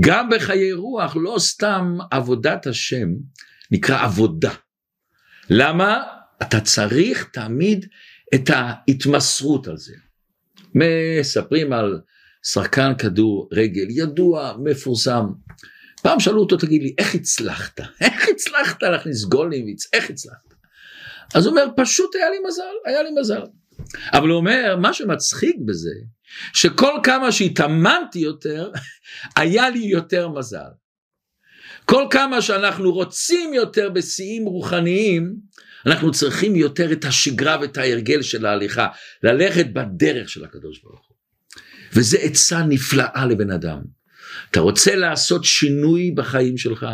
גם 0.00 0.30
בחיי 0.30 0.72
רוח 0.72 1.16
לא 1.16 1.36
סתם 1.38 1.98
עבודת 2.10 2.66
השם 2.66 3.08
נקרא 3.70 4.04
עבודה. 4.04 4.52
למה? 5.50 6.02
אתה 6.42 6.60
צריך 6.60 7.28
תמיד 7.32 7.86
את 8.34 8.50
ההתמסרות 8.50 9.68
על 9.68 9.76
זה. 9.76 9.94
מספרים 10.74 11.72
על 11.72 12.00
שחקן 12.42 12.92
כדור 12.98 13.48
רגל 13.52 13.86
ידוע, 13.90 14.56
מפורסם. 14.64 15.26
פעם 16.02 16.20
שאלו 16.20 16.40
אותו, 16.40 16.56
תגיד 16.56 16.82
לי, 16.82 16.94
איך 16.98 17.14
הצלחת? 17.14 17.80
איך 18.00 18.28
הצלחת 18.28 18.82
להכניס 18.82 19.24
גולים? 19.24 19.66
איך 19.92 20.10
הצלחת? 20.10 20.54
אז 21.34 21.46
הוא 21.46 21.50
אומר, 21.50 21.64
פשוט 21.76 22.14
היה 22.14 22.30
לי 22.30 22.36
מזל, 22.46 22.62
היה 22.86 23.02
לי 23.02 23.10
מזל. 23.20 23.42
אבל 24.12 24.28
הוא 24.28 24.36
אומר, 24.36 24.76
מה 24.80 24.92
שמצחיק 24.92 25.56
בזה, 25.66 25.94
שכל 26.54 26.92
כמה 27.02 27.32
שהתאמנתי 27.32 28.18
יותר, 28.18 28.70
היה 29.36 29.70
לי 29.70 29.78
יותר 29.78 30.28
מזל. 30.28 30.70
כל 31.84 32.04
כמה 32.10 32.42
שאנחנו 32.42 32.92
רוצים 32.92 33.54
יותר 33.54 33.90
בשיאים 33.90 34.46
רוחניים, 34.46 35.36
אנחנו 35.86 36.10
צריכים 36.10 36.56
יותר 36.56 36.92
את 36.92 37.04
השגרה 37.04 37.56
ואת 37.60 37.76
ההרגל 37.76 38.22
של 38.22 38.46
ההליכה, 38.46 38.88
ללכת 39.22 39.66
בדרך 39.72 40.28
של 40.28 40.44
הקדוש 40.44 40.80
ברוך 40.82 41.06
הוא. 41.08 41.16
וזה 41.92 42.18
עצה 42.18 42.62
נפלאה 42.62 43.26
לבן 43.26 43.50
אדם. 43.50 43.78
אתה 44.50 44.60
רוצה 44.60 44.96
לעשות 44.96 45.44
שינוי 45.44 46.10
בחיים 46.10 46.58
שלך, 46.58 46.86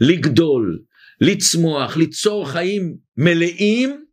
לגדול, 0.00 0.78
לצמוח, 1.20 1.96
ליצור 1.96 2.50
חיים 2.50 2.96
מלאים, 3.16 4.04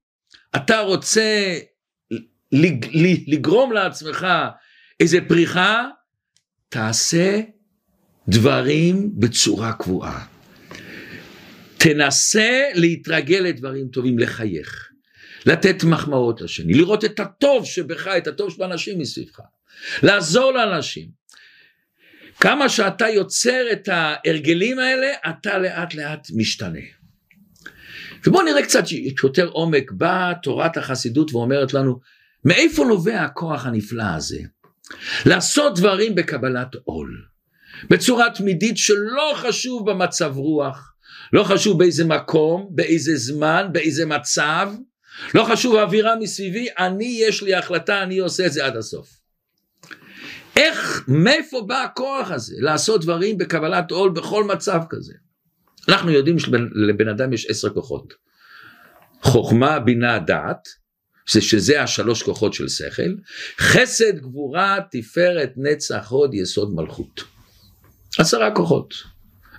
אתה 0.56 0.80
רוצה 0.80 1.58
לגרום 3.28 3.72
לעצמך 3.72 4.28
איזה 5.00 5.18
פריחה, 5.28 5.86
תעשה 6.70 7.42
דברים 8.28 9.12
בצורה 9.20 9.74
קבועה. 9.74 10.26
תנסה 11.80 12.64
להתרגל 12.74 13.40
לדברים 13.40 13.88
טובים, 13.88 14.20
לחייך, 14.20 14.90
לתת 15.46 15.84
מחמאות 15.84 16.42
לשני, 16.42 16.74
לראות 16.74 17.06
את 17.06 17.20
הטוב 17.20 17.66
שבך, 17.66 18.08
את 18.08 18.28
הטוב 18.28 18.50
שבאנשים 18.50 19.00
מסביבך, 19.00 19.40
לעזור 20.04 20.52
לאנשים. 20.52 21.10
כמה 22.40 22.70
שאתה 22.70 23.08
יוצר 23.08 23.72
את 23.72 23.90
ההרגלים 23.92 24.80
האלה, 24.80 25.08
אתה 25.30 25.58
לאט 25.58 25.94
לאט 25.94 26.28
משתנה. 26.36 26.80
ובואו 28.28 28.46
נראה 28.46 28.64
קצת 28.64 28.84
יותר 29.24 29.48
עומק, 29.48 29.92
באה 29.92 30.34
תורת 30.44 30.78
החסידות 30.78 31.34
ואומרת 31.34 31.74
לנו, 31.74 32.00
מאיפה 32.46 32.86
נובע 32.86 33.22
הכוח 33.22 33.66
הנפלא 33.66 34.04
הזה? 34.16 34.40
לעשות 35.26 35.78
דברים 35.78 36.16
בקבלת 36.16 36.76
עול, 36.84 37.26
בצורה 37.90 38.26
תמידית 38.36 38.78
שלא 38.78 39.34
חשוב 39.36 39.92
במצב 39.92 40.38
רוח, 40.38 40.94
לא 41.34 41.44
חשוב 41.44 41.80
באיזה 41.80 42.06
מקום, 42.06 42.68
באיזה 42.72 43.16
זמן, 43.16 43.68
באיזה 43.72 44.06
מצב, 44.06 44.72
לא 45.36 45.44
חשוב 45.44 45.76
האווירה 45.76 46.16
מסביבי, 46.16 46.68
אני 46.78 47.20
יש 47.28 47.44
לי 47.44 47.56
החלטה, 47.56 48.04
אני 48.04 48.20
עושה 48.20 48.46
את 48.46 48.54
זה 48.54 48.66
עד 48.66 48.78
הסוף. 48.78 49.20
איך, 50.56 51.06
מאיפה 51.08 51.62
בא 51.68 51.84
הכוח 51.84 52.32
הזה 52.32 52.56
לעשות 52.60 53.02
דברים 53.02 53.38
בקבלת 53.38 53.92
עול 53.92 54.12
בכל 54.12 54.44
מצב 54.44 54.82
כזה? 54.90 55.14
אנחנו 55.90 56.12
יודעים 56.12 56.40
שלבן 56.40 57.08
אדם 57.08 57.34
יש 57.34 57.46
עשר 57.50 57.70
כוחות. 57.70 58.14
חוכמה, 59.22 59.80
בינה, 59.80 60.20
דעת, 60.20 60.68
שזה 61.26 61.82
השלוש 61.82 62.24
כוחות 62.24 62.54
של 62.54 62.68
שכל, 62.68 63.16
חסד, 63.60 64.20
גבורה, 64.20 64.78
תפארת, 64.92 65.54
נצח, 65.58 66.08
הוד, 66.10 66.34
יסוד, 66.34 66.74
מלכות. 66.76 67.24
עשרה 68.20 68.52
כוחות. 68.56 68.94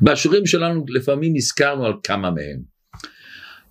בשיעורים 0.03 0.47
שלנו 0.47 0.85
לפעמים 0.89 1.33
הזכרנו 1.37 1.87
על 1.87 1.93
כמה 2.03 2.31
מהם. 2.31 2.63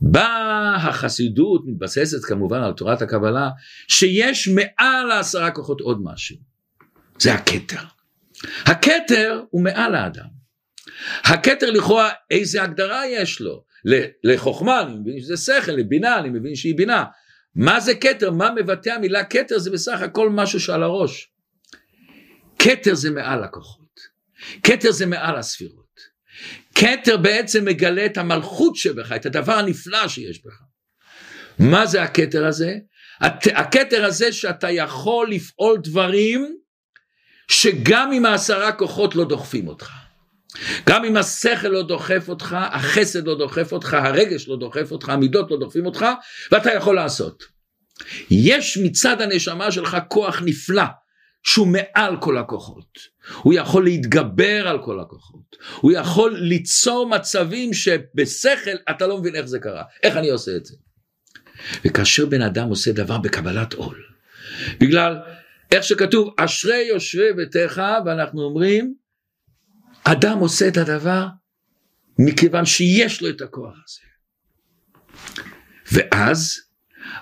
באה 0.02 0.76
החסידות, 0.76 1.64
מתבססת 1.68 2.26
כמובן 2.26 2.64
על 2.64 2.74
תורת 2.74 3.02
הקבלה, 3.02 3.50
שיש 3.88 4.48
מעל 4.48 5.12
העשרה 5.12 5.52
כוחות 5.52 5.82
עוד 5.82 6.00
משהו. 6.04 6.38
זה 7.20 7.34
הכתר. 7.34 7.84
הכתר 8.66 9.42
הוא 9.50 9.64
מעל 9.64 9.96
האדם. 9.96 10.40
הכתר 11.24 11.72
לכאורה 11.72 12.10
איזה 12.32 12.64
הגדרה 12.64 13.08
יש 13.08 13.42
לו? 13.42 13.64
לחוכמה 14.24 14.82
אני 14.82 14.96
מבין 14.96 15.20
שזה 15.20 15.38
שכל, 15.38 15.72
לבינה 15.72 16.20
אני 16.20 16.30
מבין 16.30 16.56
שהיא 16.56 16.78
בינה. 16.78 17.06
מה 17.56 17.80
זה 17.80 17.96
כתר? 17.96 18.32
מה 18.32 18.50
מבטא 18.56 18.90
המילה 18.90 19.24
כתר? 19.24 19.60
זה 19.60 19.72
בסך 19.72 20.02
הכל 20.02 20.30
משהו 20.30 20.60
שעל 20.60 20.84
הראש. 20.84 21.32
כתר 22.60 22.96
זה 22.96 23.12
מעל 23.12 23.44
הכוחות. 23.44 24.00
כתר 24.64 24.92
זה 24.92 25.06
מעל 25.06 25.36
הספירות. 25.36 25.79
כתר 26.80 27.18
בעצם 27.18 27.66
מגלה 27.66 28.06
את 28.06 28.18
המלכות 28.18 28.76
שבך, 28.76 29.12
את 29.12 29.26
הדבר 29.26 29.54
הנפלא 29.54 30.08
שיש 30.08 30.42
בך. 30.46 30.62
מה 31.60 31.86
זה 31.86 32.04
הכתר 32.04 32.46
הזה? 32.46 32.76
הכתר 33.56 34.06
הזה 34.06 34.34
שאתה 34.34 34.72
יכול 34.72 35.32
לפעול 35.32 35.78
דברים 35.84 36.56
שגם 37.52 38.12
אם 38.12 38.26
העשרה 38.26 38.72
כוחות 38.72 39.16
לא 39.16 39.26
דוחפים 39.26 39.68
אותך. 39.68 39.92
גם 40.90 41.06
אם 41.06 41.18
השכל 41.18 41.68
לא 41.68 41.84
דוחף 41.84 42.30
אותך, 42.30 42.58
החסד 42.72 43.28
לא 43.28 43.38
דוחף 43.38 43.72
אותך, 43.72 43.94
הרגש 43.94 44.48
לא 44.48 44.58
דוחף 44.60 44.92
אותך, 44.92 45.10
המידות 45.10 45.52
לא 45.52 45.60
דוחפים 45.60 45.86
אותך, 45.86 46.06
ואתה 46.52 46.74
יכול 46.74 46.96
לעשות. 46.96 47.44
יש 48.32 48.78
מצד 48.84 49.22
הנשמה 49.22 49.72
שלך 49.72 49.98
כוח 50.08 50.42
נפלא, 50.46 50.84
שהוא 51.44 51.68
מעל 51.68 52.18
כל 52.22 52.38
הכוחות. 52.38 53.00
הוא 53.42 53.54
יכול 53.54 53.84
להתגבר 53.84 54.68
על 54.68 54.84
כל 54.86 55.00
הכוחות. 55.00 55.56
הוא 55.82 55.92
יכול 55.92 56.38
ליצור 56.40 57.10
מצבים 57.10 57.74
שבשכל 57.74 58.76
אתה 58.90 59.08
לא 59.08 59.18
מבין 59.18 59.36
איך 59.36 59.46
זה 59.46 59.60
קרה. 59.60 59.84
איך 60.04 60.18
אני 60.18 60.30
עושה 60.30 60.56
את 60.56 60.66
זה? 60.66 60.76
וכאשר 61.86 62.26
בן 62.26 62.42
אדם 62.42 62.70
עושה 62.70 62.92
דבר 62.92 63.18
בקבלת 63.18 63.74
עול, 63.74 64.04
בגלל 64.80 65.18
איך 65.72 65.84
שכתוב 65.84 66.34
אשרי 66.38 66.84
יושבי 66.84 67.34
ביתך 67.34 67.82
ואנחנו 68.06 68.42
אומרים 68.42 68.94
אדם 70.04 70.38
עושה 70.38 70.68
את 70.68 70.78
הדבר 70.78 71.26
מכיוון 72.20 72.66
שיש 72.66 73.22
לו 73.22 73.30
את 73.30 73.42
הכוח 73.42 73.74
הזה. 73.86 74.00
ואז 75.92 76.69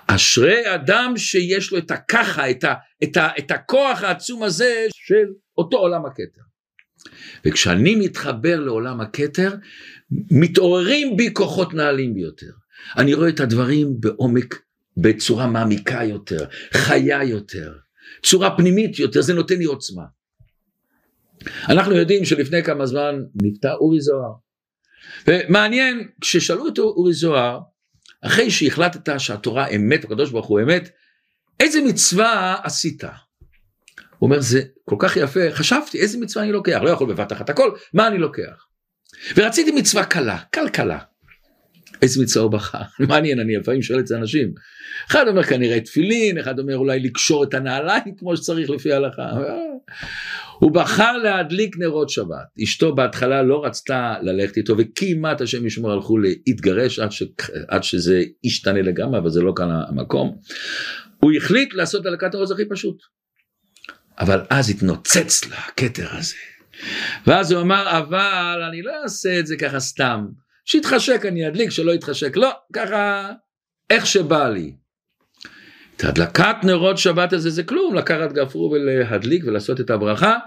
אשרי 0.08 0.76
אדם 0.76 1.14
שיש 1.18 1.72
לו 1.72 1.78
את 1.78 1.92
הככה, 1.92 2.50
את, 2.50 2.64
ה, 2.64 2.74
את, 3.04 3.18
ה, 3.18 3.30
את 3.40 3.52
הכוח 3.52 4.04
העצום 4.04 4.44
הזה 4.44 4.86
של 4.92 5.26
אותו 5.58 5.78
עולם 5.78 6.06
הכתר. 6.06 6.42
וכשאני 7.46 7.96
מתחבר 7.96 8.60
לעולם 8.60 9.02
הכתר, 9.02 9.56
מתעוררים 10.32 11.18
בי 11.18 11.34
כוחות 11.34 11.74
נעלים 11.74 12.14
ביותר. 12.14 12.52
אני 12.98 13.14
רואה 13.14 13.30
את 13.30 13.40
הדברים 13.40 13.88
בעומק, 14.00 14.62
בצורה 14.98 15.48
מעמיקה 15.48 16.04
יותר, 16.04 16.46
חיה 16.74 17.24
יותר, 17.24 17.74
צורה 18.24 18.58
פנימית 18.58 19.00
יותר, 19.00 19.22
זה 19.22 19.34
נותן 19.34 19.58
לי 19.58 19.66
עוצמה. 19.66 20.04
אנחנו 21.70 21.96
יודעים 21.96 22.26
שלפני 22.26 22.64
כמה 22.64 22.86
זמן 22.86 23.16
נפטר 23.44 23.74
אורי 23.74 24.02
זוהר. 24.02 24.34
ומעניין, 25.28 26.08
כששאלו 26.22 26.68
את 26.68 26.80
אורי 26.80 27.14
זוהר, 27.14 27.60
אחרי 28.22 28.52
שהחלטת 28.52 29.20
שהתורה 29.20 29.68
אמת, 29.68 30.04
הקדוש 30.04 30.32
ברוך 30.32 30.48
הוא 30.48 30.62
אמת, 30.62 30.90
איזה 31.60 31.82
מצווה 31.82 32.56
עשית? 32.64 33.04
הוא 33.04 34.28
אומר 34.28 34.40
זה 34.40 34.62
כל 34.86 34.96
כך 35.00 35.18
יפה 35.18 35.40
חשבתי 35.52 36.00
איזה 36.00 36.18
מצווה 36.18 36.44
אני 36.44 36.52
לוקח 36.52 36.80
לא 36.84 36.90
יכול 36.90 37.14
בבת 37.14 37.32
אחת 37.32 37.50
הכל 37.50 37.72
מה 37.94 38.08
אני 38.08 38.18
לוקח. 38.18 38.66
ורציתי 39.36 39.72
מצווה 39.72 40.06
קלה 40.06 40.38
כלכלה. 40.54 41.00
איזה 42.02 42.24
מצווה 42.24 42.44
הוא 42.44 42.52
בחר 42.52 42.82
מעניין 43.10 43.40
אני 43.40 43.56
לפעמים 43.56 43.82
שואל 43.82 44.00
את 44.00 44.08
זה 44.08 44.18
אנשים. 44.18 44.54
אחד 45.10 45.28
אומר 45.28 45.44
כנראה 45.44 45.82
תפילין 45.82 46.38
אחד 46.38 46.60
אומר 46.60 46.78
אולי 46.78 47.00
לקשור 47.00 47.44
את 47.44 47.54
הנעליים 47.54 48.16
כמו 48.18 48.38
שצריך 48.38 48.70
לפי 48.70 48.94
ההלכה. 48.94 49.24
הוא 50.60 50.72
בחר 50.72 51.18
להדליק 51.18 51.76
נרות 51.78 52.10
שבת 52.10 52.48
אשתו 52.64 52.96
בהתחלה 52.96 53.44
לא 53.44 53.66
רצתה 53.66 54.16
ללכת 54.22 54.58
איתו 54.58 54.76
וכמעט 54.78 55.42
השם 55.42 55.66
ישמור 55.66 55.92
הלכו 55.92 56.18
להתגרש 56.18 57.00
עד, 57.00 57.12
ש... 57.12 57.24
עד 57.68 57.84
שזה 57.84 58.24
ישתנה 58.44 58.82
לגמרי 58.82 59.20
אבל 59.20 59.30
זה 59.30 59.42
לא 59.42 59.54
כאן 59.56 59.70
המקום. 59.72 60.38
הוא 61.20 61.32
החליט 61.38 61.74
לעשות 61.74 62.04
דלקת 62.04 62.36
הרוז 62.36 62.52
הכי 62.52 62.70
פשוט. 62.70 62.98
אבל 64.20 64.42
אז 64.50 64.70
התנוצץ 64.70 65.46
לה 65.46 65.58
הכתר 65.58 66.08
הזה. 66.12 66.36
ואז 67.28 67.52
הוא 67.52 67.62
אמר 67.62 68.00
אבל 68.00 68.64
אני 68.70 68.82
לא 68.82 68.92
אעשה 69.04 69.40
את 69.40 69.48
זה 69.48 69.56
ככה 69.58 69.80
סתם. 69.80 70.28
שיתחשק 70.66 71.26
אני 71.26 71.48
אדליק 71.48 71.70
שלא 71.70 71.92
יתחשק 71.92 72.38
לא 72.38 72.52
ככה 72.74 73.32
איך 73.90 74.06
שבא 74.06 74.50
לי. 74.50 74.76
את 75.98 76.04
הדלקת 76.04 76.56
נרות 76.64 76.98
שבת 76.98 77.34
הזה 77.34 77.50
זה 77.50 77.64
כלום 77.64 77.96
לקחת 77.96 78.32
גפרור 78.34 78.72
ולהדליק 78.72 79.44
ולעשות 79.46 79.80
את 79.80 79.90
הברכה 79.90 80.38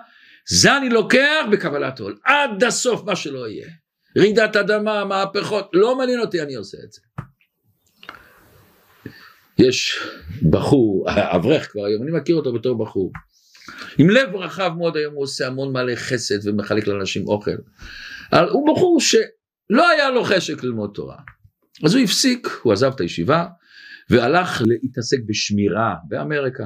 זה 0.50 0.76
אני 0.76 0.88
לוקח 0.88 1.44
בקבלת 1.52 2.00
עול 2.00 2.16
עד 2.24 2.64
הסוף 2.64 3.04
מה 3.04 3.16
שלא 3.16 3.48
יהיה 3.48 3.68
רעידת 4.18 4.56
אדמה 4.56 5.04
מהפכות 5.04 5.70
לא 5.72 5.98
מעניין 5.98 6.20
אותי 6.20 6.42
אני 6.42 6.54
עושה 6.54 6.78
את 6.84 6.92
זה. 6.92 7.00
יש 9.58 9.98
בחור 10.50 11.06
אברך 11.36 11.72
כבר 11.72 11.84
היום 11.84 12.02
אני 12.02 12.10
מכיר 12.12 12.36
אותו 12.36 12.52
בתור 12.52 12.78
בחור 12.84 13.12
עם 13.98 14.10
לב 14.10 14.36
רחב 14.36 14.72
מאוד 14.78 14.96
היום 14.96 15.14
הוא 15.14 15.22
עושה 15.22 15.46
המון 15.46 15.72
מלא 15.72 15.94
חסד 15.96 16.48
ומחלק 16.48 16.86
לאנשים 16.86 17.28
אוכל. 17.28 17.56
הוא 18.50 18.74
בחור 18.74 19.00
שלא 19.00 19.88
היה 19.88 20.10
לו 20.10 20.24
חשק 20.24 20.64
ללמוד 20.64 20.90
תורה 20.94 21.16
אז 21.84 21.94
הוא 21.94 22.04
הפסיק 22.04 22.48
הוא 22.62 22.72
עזב 22.72 22.92
את 22.94 23.00
הישיבה 23.00 23.46
והלך 24.10 24.62
להתעסק 24.66 25.18
בשמירה 25.26 25.94
באמריקה. 26.08 26.64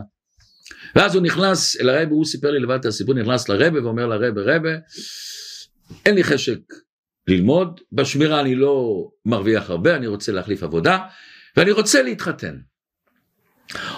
ואז 0.97 1.15
הוא 1.15 1.23
נכנס 1.23 1.81
אל 1.81 1.89
הרבי, 1.89 2.11
הוא 2.11 2.25
סיפר 2.25 2.51
לי 2.51 2.61
לבד 2.61 2.79
את 2.81 2.85
הסיפור, 2.85 3.15
נכנס 3.15 3.49
לרבי 3.49 3.79
ואומר 3.79 4.07
לרבי, 4.07 4.41
רבי, 4.41 4.69
אין 6.07 6.15
לי 6.15 6.25
חשק 6.25 6.59
ללמוד, 7.29 7.81
בשמירה 7.93 8.41
אני 8.41 8.55
לא 8.55 9.05
מרוויח 9.27 9.71
הרבה, 9.71 9.97
אני 9.97 10.07
רוצה 10.07 10.33
להחליף 10.33 10.63
עבודה, 10.63 10.99
ואני 11.57 11.71
רוצה 11.71 12.03
להתחתן. 12.03 12.57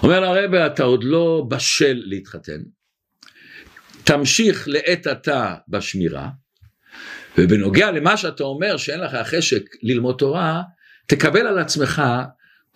אומר 0.03 0.21
לרבי, 0.21 0.67
אתה 0.67 0.83
עוד 0.83 1.05
לא 1.05 1.47
בשל 1.51 2.03
להתחתן, 2.07 2.61
תמשיך 4.05 4.69
לעת 4.69 5.07
עתה 5.07 5.55
בשמירה, 5.69 6.29
ובנוגע 7.39 7.91
למה 7.91 8.17
שאתה 8.17 8.45
אומר 8.45 8.77
שאין 8.77 9.01
לך 9.01 9.17
חשק 9.25 9.63
ללמוד 9.83 10.17
תורה, 10.19 10.63
תקבל 11.07 11.47
על 11.47 11.59
עצמך 11.59 12.03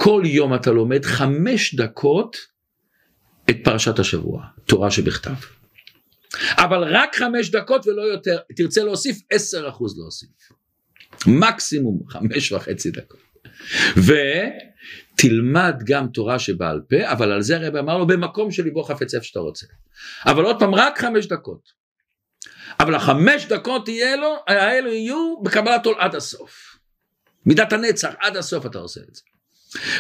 כל 0.03 0.23
יום 0.25 0.55
אתה 0.55 0.71
לומד 0.71 1.05
חמש 1.05 1.75
דקות 1.75 2.37
את 3.51 3.57
פרשת 3.65 3.99
השבוע, 3.99 4.43
תורה 4.67 4.91
שבכתב. 4.91 5.35
אבל 6.57 6.97
רק 6.97 7.17
חמש 7.17 7.51
דקות 7.51 7.87
ולא 7.87 8.03
יותר, 8.03 8.39
תרצה 8.57 8.85
להוסיף 8.85 9.19
עשר 9.31 9.69
אחוז 9.69 9.99
להוסיף. 9.99 10.29
מקסימום 11.27 12.01
חמש 12.09 12.53
וחצי 12.53 12.91
דקות. 12.91 13.21
ותלמד 15.17 15.75
גם 15.85 16.09
תורה 16.09 16.39
שבעל 16.39 16.81
פה, 16.89 17.13
אבל 17.13 17.33
על 17.33 17.43
זה 17.43 17.57
הרב 17.57 17.77
אמר 17.77 17.99
לו 17.99 18.07
במקום 18.07 18.51
שליבו 18.51 18.83
חפץ 18.83 19.15
איפה 19.15 19.27
שאתה 19.27 19.41
רוצה. 19.41 19.67
אבל 20.27 20.45
עוד 20.45 20.57
פעם 20.59 20.75
רק 20.75 20.99
חמש 20.99 21.27
דקות. 21.27 21.69
אבל 22.81 22.95
החמש 22.95 23.47
דקות 23.47 23.89
יהיה 23.89 24.17
לו, 24.17 24.37
האלו 24.47 24.93
יהיו 24.93 25.41
בקבלת 25.43 25.87
עול 25.87 25.95
עד 25.99 26.15
הסוף. 26.15 26.79
מידת 27.47 27.73
הנצח, 27.73 28.15
עד 28.19 28.37
הסוף 28.37 28.67
אתה 28.67 28.79
עושה 28.79 29.01
את 29.09 29.15
זה. 29.15 29.23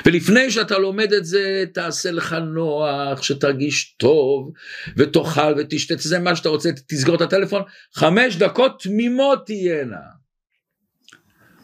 ולפני 0.06 0.50
שאתה 0.50 0.78
לומד 0.78 1.12
את 1.12 1.24
זה 1.24 1.64
תעשה 1.74 2.10
לך 2.10 2.32
נוח 2.32 3.22
שתרגיש 3.22 3.94
טוב 3.98 4.52
ותאכל 4.96 5.54
ותשתה. 5.58 5.94
זה 5.98 6.18
מה 6.18 6.36
שאתה 6.36 6.48
רוצה 6.48 6.70
תסגור 6.88 7.14
את 7.14 7.20
הטלפון 7.20 7.62
חמש 7.94 8.36
דקות 8.36 8.82
תמימות 8.82 9.46
תהיינה. 9.46 9.96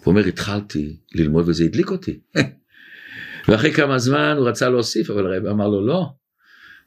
הוא 0.05 0.13
אומר 0.13 0.25
התחלתי 0.25 0.97
ללמוד 1.15 1.49
וזה 1.49 1.65
הדליק 1.65 1.91
אותי. 1.91 2.21
ואחרי 3.49 3.73
כמה 3.73 3.99
זמן 3.99 4.35
הוא 4.39 4.49
רצה 4.49 4.69
להוסיף 4.69 5.11
אבל 5.11 5.27
הרב 5.27 5.47
אמר 5.47 5.69
לו 5.69 5.87
לא. 5.87 6.07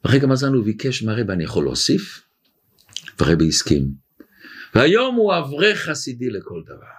ואחרי 0.03 0.21
כמה 0.21 0.35
זמן 0.35 0.53
הוא 0.53 0.65
ביקש 0.65 1.03
מהרב 1.03 1.29
אני 1.29 1.43
יכול 1.43 1.63
להוסיף? 1.63 2.21
והרב 3.19 3.41
הסכים. 3.47 3.91
והיום 4.75 5.15
הוא 5.15 5.37
אברך 5.37 5.79
חסידי 5.79 6.29
לכל 6.29 6.61
דבר 6.65 6.98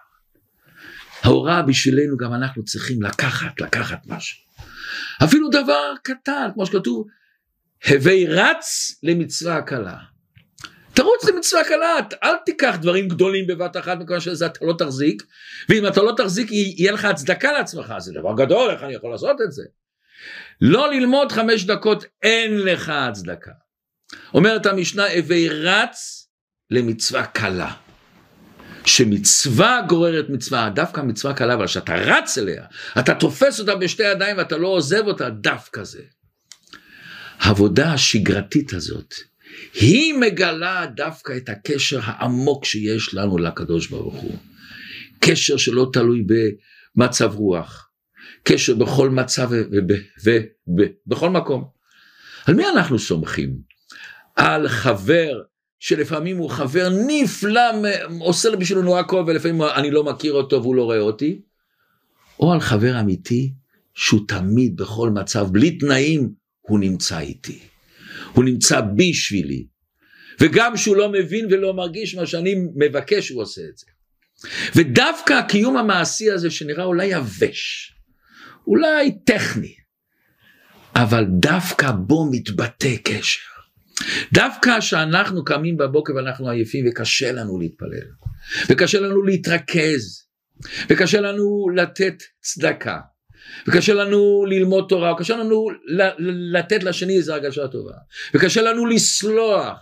ההוראה 1.22 1.62
בשבילנו 1.62 2.16
גם 2.16 2.34
אנחנו 2.34 2.64
צריכים 2.64 3.02
לקחת, 3.02 3.60
לקחת 3.60 3.98
משהו. 4.06 4.38
אפילו 5.24 5.48
דבר 5.48 5.92
קטן, 6.02 6.48
כמו 6.54 6.66
שכתוב, 6.66 7.06
הווי 7.88 8.26
רץ 8.26 8.98
למצווה 9.02 9.62
קלה. 9.62 9.96
תרוץ 10.94 11.24
למצווה 11.24 11.64
קלה, 11.64 11.96
אל 12.24 12.34
תיקח 12.46 12.76
דברים 12.82 13.08
גדולים 13.08 13.46
בבת 13.46 13.76
אחת, 13.76 13.98
מכיוון 13.98 14.20
שזה 14.20 14.46
אתה 14.46 14.64
לא 14.64 14.74
תחזיק, 14.78 15.22
ואם 15.68 15.86
אתה 15.86 16.02
לא 16.02 16.12
תחזיק 16.16 16.50
יהיה 16.50 16.92
לך 16.92 17.04
הצדקה 17.04 17.52
לעצמך, 17.52 17.94
זה 17.98 18.12
דבר 18.12 18.34
גדול, 18.36 18.70
איך 18.70 18.82
אני 18.82 18.94
יכול 18.94 19.10
לעשות 19.10 19.36
את 19.44 19.52
זה? 19.52 19.62
לא 20.60 20.90
ללמוד 20.92 21.32
חמש 21.32 21.64
דקות, 21.64 22.04
אין 22.22 22.58
לך 22.58 22.88
הצדקה. 22.88 23.50
אומרת 24.34 24.66
המשנה, 24.66 25.06
הווי 25.06 25.48
רץ 25.48 26.28
למצווה 26.70 27.26
קלה. 27.26 27.72
שמצווה 28.84 29.80
גוררת 29.88 30.28
מצווה, 30.28 30.70
דווקא 30.74 31.00
מצווה 31.00 31.34
קלה, 31.34 31.54
אבל 31.54 31.66
כשאתה 31.66 31.94
רץ 31.94 32.38
אליה, 32.38 32.64
אתה 32.98 33.14
תופס 33.14 33.60
אותה 33.60 33.76
בשתי 33.76 34.02
ידיים 34.02 34.36
ואתה 34.36 34.56
לא 34.56 34.68
עוזב 34.68 35.06
אותה, 35.06 35.30
דווקא 35.30 35.84
זה. 35.84 36.02
העבודה 37.38 37.92
השגרתית 37.92 38.72
הזאת, 38.72 39.14
היא 39.74 40.14
מגלה 40.14 40.86
דווקא 40.86 41.36
את 41.36 41.48
הקשר 41.48 42.00
העמוק 42.02 42.64
שיש 42.64 43.14
לנו 43.14 43.38
לקדוש 43.38 43.86
ברוך 43.86 44.14
הוא. 44.14 44.36
קשר 45.20 45.56
שלא 45.56 45.90
תלוי 45.92 46.24
במצב 46.96 47.34
רוח, 47.34 47.90
קשר 48.42 48.74
בכל 48.74 49.10
מצב 49.10 49.50
ובכל 51.06 51.30
מקום. 51.30 51.64
על 52.46 52.54
מי 52.54 52.68
אנחנו 52.68 52.98
סומכים? 52.98 53.56
על 54.36 54.68
חבר 54.68 55.40
שלפעמים 55.80 56.36
הוא 56.36 56.50
חבר 56.50 56.88
נפלא, 57.06 57.70
עושה 58.20 58.56
בשבילנו 58.56 58.98
הכל 58.98 59.24
ולפעמים 59.26 59.62
אני 59.62 59.90
לא 59.90 60.04
מכיר 60.04 60.32
אותו 60.32 60.62
והוא 60.62 60.74
לא 60.74 60.84
רואה 60.84 60.98
אותי, 60.98 61.40
או 62.40 62.52
על 62.52 62.60
חבר 62.60 63.00
אמיתי 63.00 63.52
שהוא 63.94 64.20
תמיד 64.28 64.76
בכל 64.76 65.10
מצב, 65.10 65.46
בלי 65.52 65.78
תנאים, 65.78 66.32
הוא 66.60 66.78
נמצא 66.78 67.18
איתי. 67.18 67.58
הוא 68.32 68.44
נמצא 68.44 68.80
בשבילי. 68.80 69.66
וגם 70.40 70.76
שהוא 70.76 70.96
לא 70.96 71.12
מבין 71.12 71.46
ולא 71.50 71.74
מרגיש 71.74 72.14
מה 72.14 72.26
שאני 72.26 72.54
מבקש, 72.76 73.28
הוא 73.28 73.42
עושה 73.42 73.62
את 73.72 73.78
זה. 73.78 73.86
ודווקא 74.74 75.32
הקיום 75.32 75.76
המעשי 75.76 76.30
הזה 76.30 76.50
שנראה 76.50 76.84
אולי 76.84 77.06
יבש, 77.06 77.92
אולי 78.66 79.18
טכני, 79.24 79.74
אבל 80.94 81.24
דווקא 81.30 81.90
בו 81.90 82.30
מתבטא 82.30 82.96
קשר. 83.04 83.49
דווקא 84.32 84.80
כשאנחנו 84.80 85.44
קמים 85.44 85.76
בבוקר 85.76 86.14
ואנחנו 86.14 86.48
עייפים 86.48 86.84
וקשה 86.88 87.32
לנו 87.32 87.58
להתפלל, 87.58 88.08
וקשה 88.68 89.00
לנו 89.00 89.22
להתרכז, 89.22 90.26
וקשה 90.90 91.20
לנו 91.20 91.68
לתת 91.76 92.22
צדקה, 92.40 92.98
וקשה 93.66 93.94
לנו 93.94 94.44
ללמוד 94.48 94.86
תורה, 94.88 95.12
וקשה 95.12 95.36
לנו 95.36 95.66
לתת 96.52 96.82
לשני 96.82 97.16
איזו 97.16 97.32
הרגשה 97.32 97.68
טובה, 97.68 97.94
וקשה 98.34 98.62
לנו 98.62 98.86
לסלוח, 98.86 99.78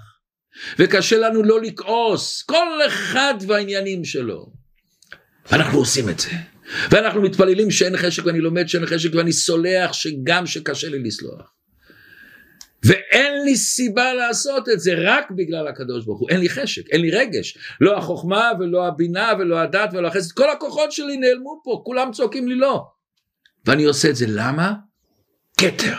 וקשה 0.78 1.18
לנו 1.18 1.42
לא 1.42 1.62
לכעוס, 1.62 2.42
כל 2.42 2.86
אחד 2.86 3.34
והעניינים 3.48 4.04
שלו. 4.04 4.52
אנחנו 5.52 5.78
עושים 5.78 6.08
את 6.08 6.20
זה. 6.20 6.30
ואנחנו 6.90 7.22
מתפללים 7.22 7.70
שאין 7.70 7.96
חשק 7.96 8.26
ואני 8.26 8.40
לומד 8.40 8.68
שאין 8.68 8.86
חשק 8.86 9.14
ואני 9.14 9.32
סולח 9.32 9.92
שגם 9.92 10.46
שקשה 10.46 10.88
לי 10.88 10.98
לסלוח. 10.98 11.57
ואין 12.84 13.44
לי 13.44 13.56
סיבה 13.56 14.14
לעשות 14.14 14.68
את 14.68 14.80
זה 14.80 14.94
רק 14.96 15.30
בגלל 15.30 15.68
הקדוש 15.68 16.04
ברוך 16.04 16.20
הוא, 16.20 16.30
אין 16.30 16.40
לי 16.40 16.48
חשק, 16.48 16.82
אין 16.90 17.00
לי 17.00 17.10
רגש, 17.10 17.58
לא 17.80 17.98
החוכמה 17.98 18.50
ולא 18.60 18.86
הבינה 18.86 19.32
ולא 19.38 19.58
הדת 19.58 19.90
ולא 19.92 20.08
החסד, 20.08 20.32
כל 20.32 20.50
הכוחות 20.50 20.92
שלי 20.92 21.16
נעלמו 21.16 21.60
פה, 21.64 21.82
כולם 21.84 22.10
צועקים 22.12 22.48
לי 22.48 22.54
לא. 22.54 22.84
ואני 23.66 23.84
עושה 23.84 24.10
את 24.10 24.16
זה, 24.16 24.26
למה? 24.28 24.72
כתר. 25.56 25.96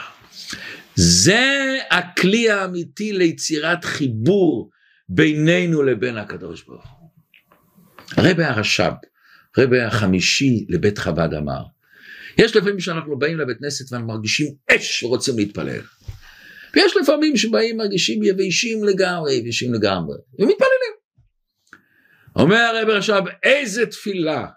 זה 0.96 1.78
הכלי 1.92 2.50
האמיתי 2.50 3.13
ליצירת 3.13 3.86
חיבור 3.86 4.70
בינינו 5.10 5.84
לבין 5.84 6.18
הקדוש 6.18 6.63
ברוך 6.63 6.86
הוא. 7.00 7.10
הרבי 8.18 8.44
הרש"ב, 8.44 8.94
הרבי 9.58 9.82
החמישי 9.82 10.65
לבית 10.70 10.98
חב"ד 10.98 11.34
אמר, 11.34 11.63
יש 12.38 12.56
לפעמים 12.56 12.80
שאנחנו 12.80 13.20
באים 13.20 13.38
לבית 13.38 13.58
כנסת 13.58 13.92
ואנחנו 13.92 14.08
מרגישים 14.08 14.48
אש 14.72 15.04
ורוצים 15.04 15.38
להתפלל. 15.38 15.82
ויש 16.74 16.98
לפעמים 17.02 17.38
שבאים 17.38 17.78
מרגישים 17.78 18.24
יבשים 18.24 18.84
לגמרי, 18.84 19.34
יבשים 19.34 19.74
לגמרי, 19.74 20.18
ומתפללים. 20.40 20.94
אומר 22.36 22.58
הרב 22.58 22.90
עכשיו, 22.90 23.24
איזה 23.44 23.86
תפילה 23.86 24.48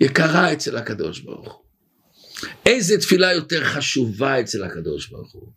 יקרה 0.00 0.52
אצל 0.52 0.76
הקדוש 0.76 1.20
ברוך 1.20 1.54
הוא. 1.54 1.64
איזה 2.66 2.98
תפילה 3.00 3.32
יותר 3.32 3.64
חשובה 3.64 4.40
אצל 4.40 4.64
הקדוש 4.64 5.08
ברוך 5.08 5.32
הוא. 5.32 5.52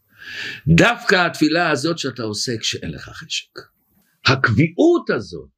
דווקא 0.68 1.16
התפילה 1.16 1.70
הזאת 1.70 1.98
שאתה 1.98 2.24
עושה 2.24 2.58
כשאין 2.58 2.92
לך 2.92 3.10
חשק. 3.10 3.60
הקביעות 4.26 5.10
הזאת, 5.10 5.50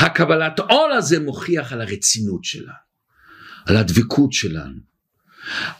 הקבלת 0.00 0.58
עול 0.58 0.92
הזה 0.92 1.20
מוכיח 1.20 1.72
על 1.72 1.80
הרצינות 1.80 2.44
שלנו, 2.44 2.72
על 3.66 3.76
הדבקות 3.76 4.32
שלנו, 4.32 4.87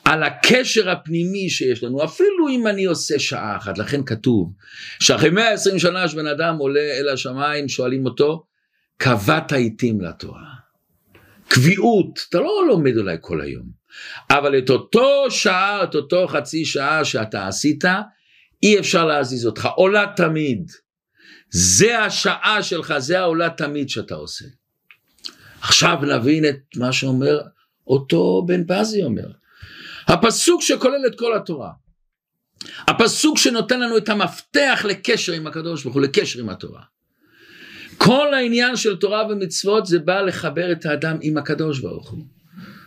על 0.04 0.22
הקשר 0.22 0.90
הפנימי 0.90 1.50
שיש 1.50 1.82
לנו, 1.82 2.04
אפילו 2.04 2.48
אם 2.50 2.66
אני 2.66 2.84
עושה 2.84 3.18
שעה 3.18 3.56
אחת, 3.56 3.78
לכן 3.78 4.04
כתוב 4.04 4.52
שאחרי 5.00 5.30
120 5.30 5.78
שנה 5.78 6.08
שבן 6.08 6.26
אדם 6.26 6.56
עולה 6.58 6.98
אל 7.00 7.08
השמיים, 7.08 7.68
שואלים 7.68 8.04
אותו, 8.04 8.44
קבעת 8.96 9.52
עיתים 9.52 10.00
לתורה. 10.00 10.58
קביעות, 11.48 12.20
אתה 12.28 12.38
לא 12.38 12.64
לומד 12.68 12.96
אולי 12.96 13.16
כל 13.20 13.40
היום, 13.40 13.66
אבל 14.30 14.58
את 14.58 14.70
אותו 14.70 15.30
שעה, 15.30 15.84
את 15.84 15.94
אותו 15.94 16.28
חצי 16.28 16.64
שעה 16.64 17.04
שאתה 17.04 17.48
עשית, 17.48 17.84
אי 18.62 18.78
אפשר 18.78 19.04
להזיז 19.04 19.46
אותך, 19.46 19.68
עולה 19.76 20.04
תמיד. 20.16 20.70
זה 21.50 21.98
השעה 21.98 22.62
שלך, 22.62 22.94
זה 22.98 23.20
העולה 23.20 23.50
תמיד 23.50 23.88
שאתה 23.88 24.14
עושה. 24.14 24.44
עכשיו 25.60 25.98
נבין 26.02 26.48
את 26.48 26.58
מה 26.76 26.92
שאומר 26.92 27.40
אותו 27.86 28.44
בן 28.46 28.64
פזי 28.66 29.02
אומר. 29.02 29.28
הפסוק 30.08 30.62
שכולל 30.62 31.06
את 31.06 31.18
כל 31.18 31.36
התורה. 31.36 31.70
הפסוק 32.88 33.38
שנותן 33.38 33.80
לנו 33.80 33.96
את 33.96 34.08
המפתח 34.08 34.84
לקשר 34.88 35.32
עם 35.32 35.46
הקדוש 35.46 35.82
ברוך 35.82 35.94
הוא, 35.94 36.02
לקשר 36.02 36.40
עם 36.40 36.48
התורה. 36.48 36.82
כל 37.96 38.34
העניין 38.34 38.76
של 38.76 38.96
תורה 38.96 39.26
ומצוות 39.30 39.86
זה 39.86 39.98
בא 39.98 40.20
לחבר 40.20 40.72
את 40.72 40.86
האדם 40.86 41.16
עם 41.20 41.36
הקדוש 41.36 41.80
ברוך 41.80 42.10
הוא. 42.10 42.24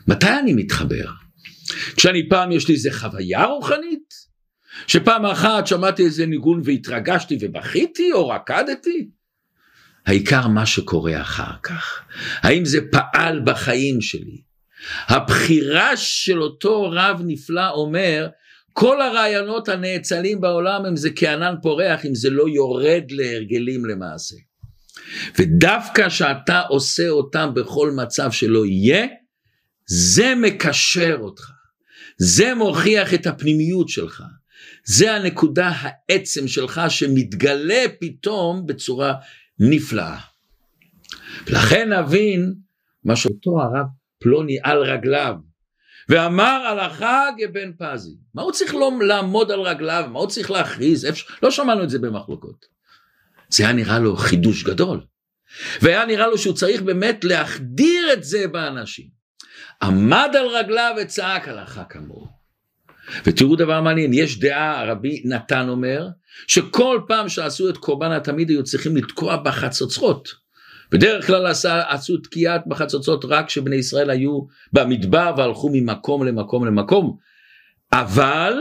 מתי 0.07 0.39
אני 0.43 0.53
מתחבר? 0.53 1.05
כשאני 1.95 2.29
פעם 2.29 2.51
יש 2.51 2.67
לי 2.67 2.73
איזה 2.73 2.91
חוויה 2.91 3.45
רוחנית? 3.45 4.13
שפעם 4.87 5.25
אחת 5.25 5.67
שמעתי 5.67 6.03
איזה 6.03 6.25
ניגון 6.25 6.61
והתרגשתי 6.65 7.37
ובכיתי 7.41 8.11
או 8.11 8.29
רקדתי? 8.29 9.09
העיקר 10.05 10.47
מה 10.47 10.65
שקורה 10.65 11.21
אחר 11.21 11.53
כך. 11.63 12.01
האם 12.41 12.65
זה 12.65 12.79
פעל 12.91 13.41
בחיים 13.45 14.01
שלי? 14.01 14.50
הבחירה 15.07 15.97
של 15.97 16.41
אותו 16.41 16.91
רב 16.91 17.21
נפלא 17.25 17.69
אומר, 17.69 18.27
כל 18.73 19.01
הרעיונות 19.01 19.69
הנאצלים 19.69 20.41
בעולם 20.41 20.85
הם 20.85 20.95
זה 20.95 21.09
כענן 21.15 21.55
פורח 21.61 22.05
אם 22.05 22.15
זה 22.15 22.29
לא 22.29 22.49
יורד 22.49 23.03
להרגלים 23.09 23.85
למעשה. 23.85 24.35
ודווקא 25.39 26.09
שאתה 26.09 26.61
עושה 26.69 27.09
אותם 27.09 27.53
בכל 27.53 27.91
מצב 27.95 28.31
שלא 28.31 28.65
יהיה, 28.65 29.07
זה 29.85 30.35
מקשר 30.35 31.17
אותך, 31.19 31.51
זה 32.17 32.55
מוכיח 32.55 33.13
את 33.13 33.27
הפנימיות 33.27 33.89
שלך, 33.89 34.23
זה 34.85 35.15
הנקודה 35.15 35.71
העצם 35.75 36.47
שלך 36.47 36.81
שמתגלה 36.89 37.85
פתאום 37.99 38.65
בצורה 38.65 39.13
נפלאה. 39.59 40.17
ולכן 41.47 41.93
נבין 41.93 42.53
מה 43.03 43.15
שאותו 43.15 43.61
הרב 43.61 43.85
פלוני 44.21 44.57
על 44.63 44.77
רגליו, 44.83 45.35
ואמר 46.09 46.63
הלכה 46.67 47.27
גבן 47.37 47.71
פזי. 47.77 48.15
מה 48.33 48.41
הוא 48.41 48.51
צריך 48.51 48.75
לעמוד 49.01 49.51
על 49.51 49.61
רגליו? 49.61 50.09
מה 50.11 50.19
הוא 50.19 50.27
צריך 50.27 50.51
להכריז? 50.51 51.07
לא 51.43 51.51
שמענו 51.51 51.83
את 51.83 51.89
זה 51.89 51.99
במחלוקות. 51.99 52.65
זה 53.49 53.63
היה 53.63 53.73
נראה 53.73 53.99
לו 53.99 54.15
חידוש 54.15 54.63
גדול. 54.63 55.01
והיה 55.81 56.05
נראה 56.05 56.27
לו 56.27 56.37
שהוא 56.37 56.55
צריך 56.55 56.81
באמת 56.81 57.23
להחדיר 57.23 58.13
את 58.13 58.23
זה 58.23 58.47
באנשים. 58.47 59.05
עמד 59.81 60.29
על 60.39 60.47
רגליו 60.47 60.95
וצעק 61.01 61.47
הלכה 61.47 61.83
כמוהו. 61.83 62.27
ותראו 63.25 63.55
דבר 63.55 63.81
מעניין, 63.81 64.13
יש 64.13 64.39
דעה, 64.39 64.85
רבי 64.85 65.21
נתן 65.25 65.69
אומר, 65.69 66.07
שכל 66.47 67.01
פעם 67.07 67.29
שעשו 67.29 67.69
את 67.69 67.77
קורבן 67.77 68.11
התמיד 68.11 68.49
היו 68.49 68.63
צריכים 68.63 68.97
לתקוע 68.97 69.37
בחצוצרות. 69.37 70.29
בדרך 70.91 71.27
כלל 71.27 71.45
עשה, 71.45 71.83
עשו 71.89 72.17
תקיעת 72.17 72.61
בחצוצות 72.67 73.25
רק 73.25 73.47
כשבני 73.47 73.75
ישראל 73.75 74.09
היו 74.09 74.41
במדבר 74.73 75.33
והלכו 75.37 75.69
ממקום 75.73 76.25
למקום 76.25 76.65
למקום. 76.65 77.17
אבל 77.93 78.53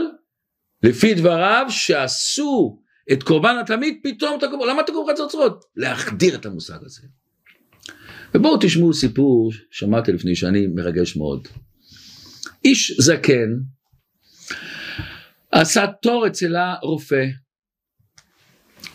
לפי 0.83 1.13
דבריו 1.13 1.65
שעשו 1.69 2.79
את 3.11 3.23
קורבן 3.23 3.55
התמיד 3.61 3.99
פתאום 4.03 4.39
תקום, 4.39 4.59
למה 4.69 4.83
תקום 4.83 5.07
חצוצרות? 5.11 5.65
להחדיר 5.75 6.35
את 6.35 6.45
המושג 6.45 6.77
הזה. 6.81 7.01
ובואו 8.33 8.57
תשמעו 8.61 8.93
סיפור, 8.93 9.51
שמעתי 9.71 10.11
לפני 10.11 10.35
שאני 10.35 10.67
מרגש 10.67 11.17
מאוד. 11.17 11.47
איש 12.65 12.97
זקן 12.99 13.49
עשה 15.51 15.85
תור 16.01 16.27
אצל 16.27 16.55
הרופא. 16.55 17.25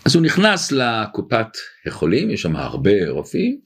אז 0.05 0.15
הוא 0.15 0.23
נכנס 0.23 0.73
לקופת 0.73 1.47
החולים, 1.87 2.31
יש 2.31 2.43
שם 2.43 2.57
הרבה 2.57 3.11
רופאים, 3.11 3.61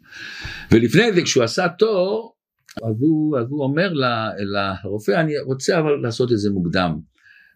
ולפני 0.72 1.12
זה 1.12 1.22
כשהוא 1.22 1.44
עשה 1.44 1.68
תור, 1.68 2.36
אז 2.82 2.94
הוא, 3.00 3.38
אז 3.38 3.46
הוא 3.50 3.64
אומר 3.64 3.92
לרופא, 4.38 5.12
אני 5.20 5.38
רוצה 5.38 5.78
אבל 5.78 5.90
לעשות 6.02 6.32
את 6.32 6.38
זה 6.38 6.50
מוקדם, 6.50 6.98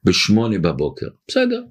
בשמונה 0.05 0.59
בבוקר. 0.59 1.09
בסדר, 1.29 1.63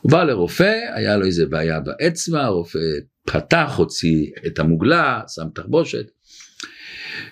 הוא 0.00 0.12
בא 0.12 0.24
לרופא, 0.24 0.72
היה 0.94 1.16
לו 1.16 1.26
איזה 1.26 1.46
בעיה 1.46 1.80
באצבע, 1.80 2.44
הרופא 2.44 2.78
פתח, 3.26 3.74
הוציא 3.76 4.26
את 4.46 4.58
המוגלה, 4.58 5.20
שם 5.28 5.48
תחבושת, 5.54 6.06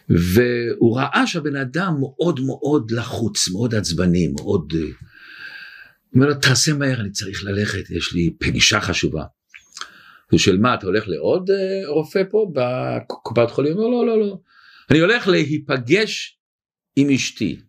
והוא 0.08 0.98
ראה 0.98 1.26
שהבן 1.26 1.56
אדם 1.56 1.94
מאוד 2.00 2.40
מאוד 2.40 2.90
לחוץ, 2.90 3.50
מאוד 3.52 3.74
עצבני, 3.74 4.28
מאוד... 4.28 4.72
אומר 6.14 6.26
לו, 6.26 6.34
תעשה 6.34 6.72
מהר, 6.72 7.00
אני 7.00 7.10
צריך 7.10 7.44
ללכת, 7.44 7.90
יש 7.90 8.12
לי 8.12 8.36
פגישה 8.38 8.80
חשובה. 8.80 9.24
הוא 10.30 10.38
שואל, 10.38 10.58
מה, 10.58 10.74
אתה 10.74 10.86
הולך 10.86 11.08
לעוד 11.08 11.50
אה, 11.50 11.88
רופא 11.88 12.22
פה 12.30 12.52
בקופת 12.54 13.50
חולים? 13.50 13.72
הוא 13.76 13.84
אומר, 13.84 13.96
לא, 13.96 14.06
לא, 14.06 14.26
לא. 14.26 14.38
אני 14.90 14.98
הולך 14.98 15.28
להיפגש 15.28 16.38
עם 16.96 17.10
אשתי. 17.10 17.60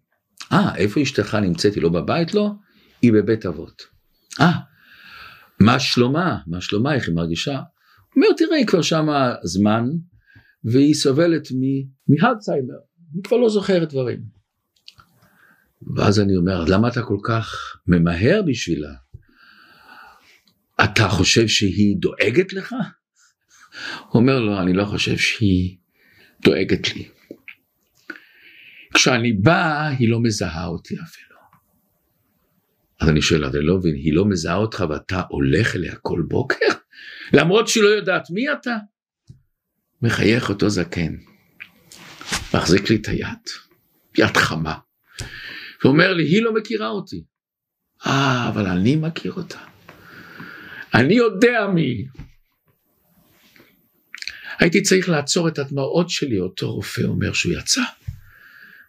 אה, 0.51 0.75
איפה 0.75 1.01
אשתך 1.01 1.35
נמצאת? 1.35 1.75
היא 1.75 1.83
לא 1.83 1.89
בבית? 1.89 2.33
לא? 2.33 2.51
היא 3.01 3.13
בבית 3.13 3.45
אבות. 3.45 3.81
אה, 4.41 4.51
מה 5.59 5.79
שלומה? 5.79 6.37
מה 6.47 6.61
שלומה? 6.61 6.95
איך 6.95 7.07
היא 7.07 7.15
מרגישה? 7.15 7.55
הוא 7.55 7.63
אומר, 8.15 8.27
תראה, 8.37 8.57
היא 8.57 8.65
כבר 8.67 8.81
שמה 8.81 9.35
זמן, 9.43 9.85
והיא 10.63 10.93
סובלת 10.93 11.47
מהלצהיימר, 12.07 12.73
היא 13.13 13.23
כבר 13.23 13.37
לא 13.37 13.49
זוכרת 13.49 13.89
דברים. 13.89 14.34
ואז 15.95 16.19
אני 16.19 16.35
אומר, 16.35 16.65
למה 16.67 16.87
אתה 16.87 17.01
כל 17.01 17.17
כך 17.23 17.77
ממהר 17.87 18.41
בשבילה? 18.47 18.93
אתה 20.83 21.09
חושב 21.09 21.47
שהיא 21.47 21.97
דואגת 21.99 22.53
לך? 22.53 22.75
הוא 23.99 24.21
אומר, 24.21 24.39
לא, 24.39 24.61
אני 24.61 24.73
לא 24.73 24.85
חושב 24.85 25.17
שהיא 25.17 25.77
דואגת 26.41 26.95
לי. 26.95 27.09
כשאני 28.93 29.33
בא, 29.33 29.87
היא 29.87 30.09
לא 30.09 30.19
מזהה 30.19 30.65
אותי 30.65 30.95
אפילו. 31.03 31.35
אז 33.01 33.09
אני 33.09 33.21
שואל, 33.21 33.45
אני 33.45 33.65
לא 33.65 33.77
מבין, 33.77 33.95
היא 33.95 34.13
לא 34.13 34.25
מזהה 34.25 34.55
אותך 34.55 34.83
ואתה 34.89 35.21
הולך 35.29 35.75
אליה 35.75 35.95
כל 35.95 36.23
בוקר? 36.27 36.65
למרות 37.33 37.67
שהיא 37.67 37.83
לא 37.83 37.89
יודעת 37.89 38.29
מי 38.29 38.51
אתה? 38.51 38.77
מחייך 40.01 40.49
אותו 40.49 40.69
זקן, 40.69 41.15
מחזיק 42.53 42.89
לי 42.89 42.95
את 42.95 43.07
היד, 43.07 43.39
יד 44.17 44.37
חמה, 44.37 44.75
ואומר 45.83 46.13
לי, 46.13 46.23
היא 46.23 46.43
לא 46.43 46.53
מכירה 46.53 46.87
אותי. 46.87 47.23
אה, 48.05 48.49
אבל 48.49 48.67
אני 48.67 48.95
מכיר 48.95 49.33
אותה. 49.33 49.59
אני 50.93 51.13
יודע 51.13 51.67
מי. 51.73 52.05
הייתי 54.59 54.81
צריך 54.81 55.09
לעצור 55.09 55.47
את 55.47 55.59
הדמעות 55.59 56.09
שלי, 56.09 56.39
אותו 56.39 56.73
רופא 56.73 57.01
אומר 57.01 57.33
שהוא 57.33 57.53
יצא. 57.53 57.81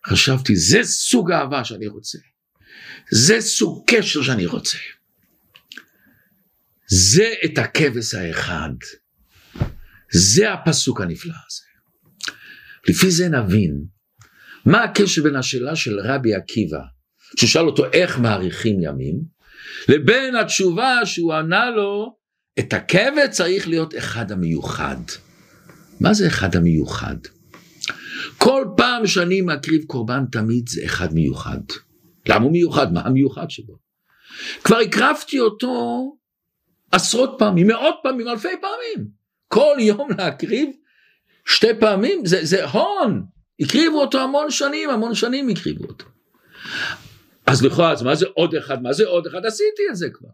חשבתי, 0.06 0.56
זה 0.56 0.82
סוג 0.84 1.32
האהבה 1.32 1.64
שאני 1.64 1.86
רוצה. 1.86 2.18
זה 3.10 3.40
סוג 3.40 3.84
קשר 3.86 4.22
שאני 4.22 4.46
רוצה. 4.46 4.78
זה 6.86 7.34
את 7.44 7.58
הכבש 7.58 8.14
האחד. 8.14 8.70
זה 10.12 10.52
הפסוק 10.52 11.00
הנפלא 11.00 11.34
הזה. 11.46 11.62
לפי 12.88 13.10
זה 13.10 13.28
נבין 13.28 13.84
מה 14.66 14.84
הקשר 14.84 15.22
בין 15.22 15.36
השאלה 15.36 15.76
של 15.76 16.00
רבי 16.00 16.34
עקיבא, 16.34 16.80
ששאל 17.36 17.66
אותו 17.66 17.84
איך 17.92 18.18
מאריכים 18.18 18.76
ימים, 18.82 19.20
לבין 19.88 20.36
התשובה 20.36 20.98
שהוא 21.04 21.34
ענה 21.34 21.70
לו, 21.70 22.16
את 22.58 22.72
הכבד 22.72 23.28
צריך 23.30 23.68
להיות 23.68 23.94
אחד 23.98 24.32
המיוחד. 24.32 24.96
מה 26.00 26.14
זה 26.14 26.26
אחד 26.26 26.56
המיוחד? 26.56 27.16
כל 28.38 28.64
פעם 28.76 29.06
שאני 29.06 29.40
מקריב 29.40 29.84
קורבן 29.86 30.24
תמיד 30.32 30.68
זה 30.68 30.80
אחד 30.84 31.14
מיוחד. 31.14 31.60
למה 32.28 32.44
הוא 32.44 32.52
מיוחד? 32.52 32.92
מה 32.92 33.00
המיוחד 33.00 33.50
שבו? 33.50 33.78
כבר 34.64 34.78
הקרבתי 34.78 35.40
אותו 35.40 36.02
עשרות 36.92 37.36
פעמים, 37.38 37.66
מאות 37.66 37.94
פעמים, 38.02 38.28
אלפי 38.28 38.48
פעמים. 38.48 39.08
כל 39.48 39.76
יום 39.80 40.08
להקריב 40.18 40.68
שתי 41.46 41.74
פעמים, 41.80 42.26
זה, 42.26 42.44
זה 42.44 42.64
הון. 42.64 43.24
הקריבו 43.60 44.00
אותו 44.00 44.20
המון 44.20 44.50
שנים, 44.50 44.90
המון 44.90 45.14
שנים 45.14 45.48
הקריבו 45.48 45.84
אותו. 45.84 46.04
אז 47.46 47.64
לכאורה, 47.64 47.92
אז 47.92 48.02
מה 48.02 48.14
זה 48.14 48.26
עוד 48.34 48.54
אחד, 48.54 48.82
מה 48.82 48.92
זה 48.92 49.06
עוד 49.06 49.26
אחד, 49.26 49.46
עשיתי 49.46 49.82
את 49.90 49.96
זה 49.96 50.10
כבר. 50.10 50.28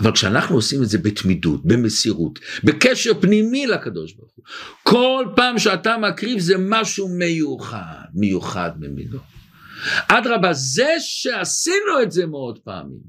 אבל 0.00 0.12
כשאנחנו 0.12 0.56
עושים 0.56 0.82
את 0.82 0.88
זה 0.88 0.98
בתמידות, 0.98 1.64
במסירות, 1.64 2.38
בקשר 2.64 3.20
פנימי 3.20 3.66
לקדוש 3.66 4.12
ברוך 4.12 4.32
הוא, 4.34 4.44
כל 4.82 5.26
פעם 5.36 5.58
שאתה 5.58 5.96
מקריב 5.98 6.38
זה 6.38 6.54
משהו 6.58 7.08
מיוחד, 7.08 8.04
מיוחד 8.14 8.70
במינו. 8.76 9.18
אדרבה, 10.08 10.52
זה 10.52 10.94
שעשינו 10.98 12.02
את 12.02 12.12
זה 12.12 12.26
מאוד 12.26 12.58
פעמים, 12.58 13.00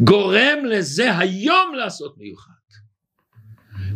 גורם 0.00 0.64
לזה 0.64 1.18
היום 1.18 1.74
לעשות 1.74 2.14
מיוחד. 2.18 2.57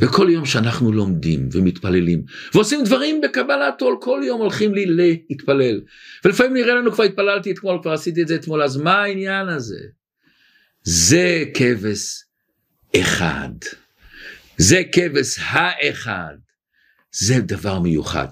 וכל 0.03 0.29
יום 0.31 0.47
שאנחנו 0.47 0.93
לומדים 0.93 1.49
ומתפללים 1.53 2.23
ועושים 2.55 2.85
דברים 2.85 3.21
בקבלת 3.21 3.81
עול, 3.81 3.97
כל 4.01 4.21
יום 4.25 4.41
הולכים 4.41 4.75
לי 4.75 4.87
להתפלל. 4.87 5.81
ולפעמים 6.25 6.55
נראה 6.55 6.75
לנו 6.75 6.93
כבר 6.93 7.05
התפללתי 7.05 7.53
אתמול, 7.53 7.79
כבר 7.83 7.93
עשיתי 7.93 8.23
את 8.23 8.29
זה 8.29 8.35
אתמול, 8.35 8.63
אז 8.63 8.77
מה 8.77 9.03
העניין 9.03 9.49
הזה? 9.49 9.81
זה 10.83 11.45
כבש 11.55 12.25
אחד. 12.97 13.53
זה 14.57 14.83
כבש 14.93 15.39
האחד. 15.39 16.35
זה 17.13 17.41
דבר 17.41 17.81
מיוחד. 17.81 18.27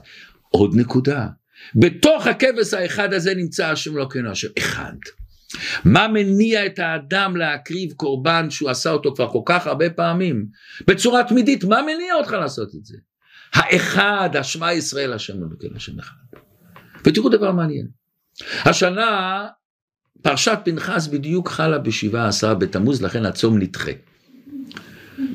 עוד 0.49 0.75
נקודה, 0.75 1.27
בתוך 1.75 2.27
הכבש 2.27 2.75
האחד 2.75 3.13
הזה 3.13 3.35
נמצא 3.35 3.67
השם 3.67 4.09
כן 4.09 4.27
השם 4.27 4.49
אחד. 4.59 4.97
מה 5.85 6.09
מניע 6.09 6.67
את 6.67 6.79
האדם 6.79 7.37
להקריב 7.37 7.93
קורבן 7.93 8.51
שהוא 8.51 8.71
עשה 8.71 8.91
אותו 8.91 9.15
כבר 9.15 9.31
כל 9.31 9.43
כך 9.47 9.67
הרבה 9.67 9.91
פעמים? 9.91 10.47
בצורה 10.87 11.25
תמידית 11.25 11.65
מה 11.65 11.83
מניע 11.83 12.15
אותך 12.15 12.33
לעשות 12.33 12.75
את 12.75 12.85
זה? 12.85 12.97
האחד 13.53 14.31
השמע 14.35 14.73
ישראל 14.73 15.13
השם 15.13 15.35
אלוקינו 15.51 15.77
השם 15.77 15.99
אחד. 15.99 16.39
ותראו 17.05 17.29
דבר 17.29 17.53
מעניין. 17.53 17.87
השנה 18.65 19.47
פרשת 20.23 20.59
פנחס 20.65 21.07
בדיוק 21.07 21.49
חלה 21.49 21.79
בשבעה 21.79 22.29
עשרה 22.29 22.55
בתמוז 22.55 23.03
לכן 23.03 23.25
הצום 23.25 23.59
נדחה. 23.59 23.93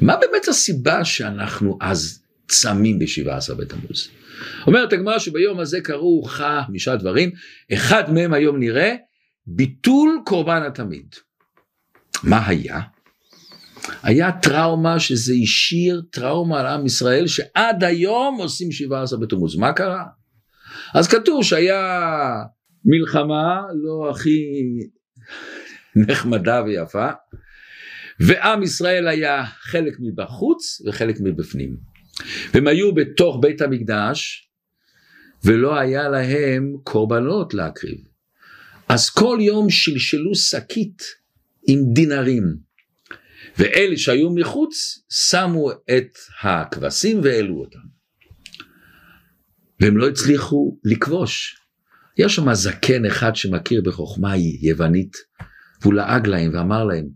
מה 0.01 0.15
באמת 0.17 0.47
הסיבה 0.47 1.05
שאנחנו 1.05 1.77
אז 1.81 2.23
צמים 2.47 2.99
בשבעה 2.99 3.37
עשרה 3.37 3.55
בתמוז? 3.55 4.09
אומרת 4.67 4.93
הגמרא 4.93 5.19
שביום 5.19 5.59
הזה 5.59 5.81
קרו 5.81 6.23
חמישה 6.23 6.95
דברים 6.95 7.31
אחד 7.73 8.13
מהם 8.13 8.33
היום 8.33 8.59
נראה 8.59 8.95
ביטול 9.47 10.21
קורבן 10.25 10.63
התמיד. 10.63 11.15
מה 12.23 12.47
היה? 12.47 12.81
היה 14.03 14.31
טראומה 14.31 14.99
שזה 14.99 15.33
השאיר 15.43 16.01
טראומה 16.11 16.59
על 16.59 16.65
עם 16.65 16.85
ישראל 16.85 17.27
שעד 17.27 17.83
היום 17.83 18.37
עושים 18.37 18.71
17 18.71 19.19
בתמוז. 19.19 19.55
מה 19.55 19.73
קרה? 19.73 20.05
אז 20.93 21.07
כתוב 21.07 21.43
שהיה 21.43 22.01
מלחמה 22.85 23.61
לא 23.83 24.09
הכי 24.09 24.39
נחמדה 25.95 26.63
ויפה 26.65 27.09
ועם 28.19 28.63
ישראל 28.63 29.07
היה 29.07 29.45
חלק 29.45 29.93
מבחוץ 29.99 30.81
וחלק 30.87 31.15
מבפנים. 31.19 31.77
והם 32.53 32.67
היו 32.67 32.93
בתוך 32.93 33.37
בית 33.41 33.61
המקדש 33.61 34.49
ולא 35.43 35.79
היה 35.79 36.09
להם 36.09 36.73
קורבנות 36.83 37.53
להקריב. 37.53 38.14
אז 38.89 39.09
כל 39.09 39.37
יום 39.41 39.69
שלשלו 39.69 40.35
שקית 40.35 41.03
עם 41.67 41.79
דינרים, 41.93 42.57
ואלה 43.57 43.97
שהיו 43.97 44.29
מחוץ 44.29 44.75
שמו 45.09 45.71
את 45.71 46.17
הכבשים 46.41 47.21
והעלו 47.23 47.59
אותם. 47.59 47.95
והם 49.79 49.97
לא 49.97 50.09
הצליחו 50.09 50.79
לכבוש. 50.83 51.55
יש 52.17 52.35
שם 52.35 52.53
זקן 52.53 53.05
אחד 53.05 53.35
שמכיר 53.35 53.81
בחוכמה 53.85 54.33
יוונית, 54.61 55.17
והוא 55.81 55.93
לעג 55.93 56.27
להם 56.27 56.51
ואמר 56.53 56.83
להם, 56.83 57.07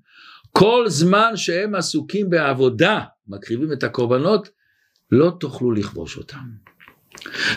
כל 0.51 0.85
זמן 0.87 1.31
שהם 1.35 1.75
עסוקים 1.75 2.29
בעבודה, 2.29 2.99
מקריבים 3.27 3.73
את 3.73 3.83
הקורבנות, 3.83 4.49
לא 5.11 5.37
תוכלו 5.39 5.71
לכבוש 5.71 6.17
אותם. 6.17 6.37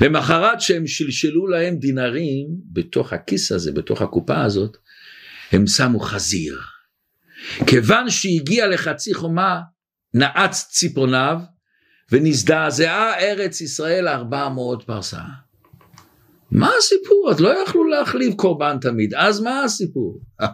למחרת 0.00 0.60
שהם 0.60 0.86
שלשלו 0.86 1.46
להם 1.46 1.76
דינרים 1.76 2.46
בתוך 2.72 3.12
הכיס 3.12 3.52
הזה, 3.52 3.72
בתוך 3.72 4.02
הקופה 4.02 4.42
הזאת, 4.44 4.76
הם 5.52 5.66
שמו 5.66 6.00
חזיר. 6.00 6.60
כיוון 7.66 8.10
שהגיע 8.10 8.66
לחצי 8.66 9.14
חומה, 9.14 9.60
נעץ 10.14 10.68
ציפורניו, 10.70 11.38
ונזדעזעה 12.12 13.18
ארץ 13.18 13.60
ישראל 13.60 14.08
ארבע 14.08 14.48
מאות 14.48 14.82
פרסה. 14.86 15.20
מה 16.50 16.70
הסיפור? 16.78 17.30
אז 17.30 17.40
לא 17.40 17.62
יכלו 17.62 17.84
להחליף 17.84 18.34
קורבן 18.34 18.76
תמיד, 18.80 19.14
אז 19.14 19.40
מה 19.40 19.64
הסיפור? 19.64 20.20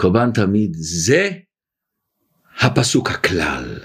קורבן 0.00 0.32
תמיד 0.32 0.70
זה 0.74 1.30
הפסוק 2.60 3.10
הכלל. 3.10 3.78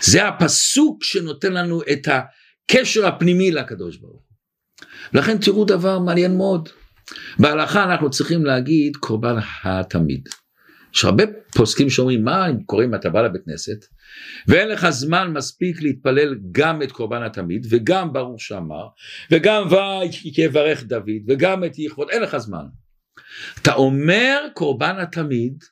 זה 0.00 0.28
הפסוק 0.28 1.04
שנותן 1.04 1.52
לנו 1.52 1.82
את 1.92 2.08
ה... 2.08 2.20
הקשר 2.70 3.06
הפנימי 3.06 3.50
לקדוש 3.50 3.96
ברוך 3.96 4.12
הוא. 4.12 4.20
לכן 5.12 5.38
תראו 5.38 5.64
דבר 5.64 5.98
מעניין 5.98 6.36
מאוד. 6.36 6.68
בהלכה 7.38 7.84
אנחנו 7.84 8.10
צריכים 8.10 8.44
להגיד 8.44 8.96
קורבן 8.96 9.36
התמיד. 9.64 10.28
יש 10.94 11.04
הרבה 11.04 11.24
פוסקים 11.56 11.90
שאומרים 11.90 12.24
מה 12.24 12.48
אם 12.48 12.62
קוראים 12.62 12.94
אתה 12.94 13.10
בא 13.10 13.22
לבית 13.22 13.42
כנסת 13.44 13.84
ואין 14.48 14.68
לך 14.68 14.90
זמן 14.90 15.32
מספיק 15.32 15.82
להתפלל 15.82 16.34
גם 16.52 16.82
את 16.82 16.92
קורבן 16.92 17.22
התמיד 17.22 17.66
וגם 17.70 18.12
ברוך 18.12 18.40
שאמר 18.40 18.86
וגם 19.30 19.68
ויברך 20.36 20.84
דוד 20.84 21.22
וגם 21.28 21.64
את 21.64 21.78
יכבוד 21.78 22.08
אין 22.10 22.22
לך 22.22 22.36
זמן. 22.36 22.64
אתה 23.62 23.74
אומר 23.74 24.38
קורבן 24.54 24.96
התמיד 24.98 25.64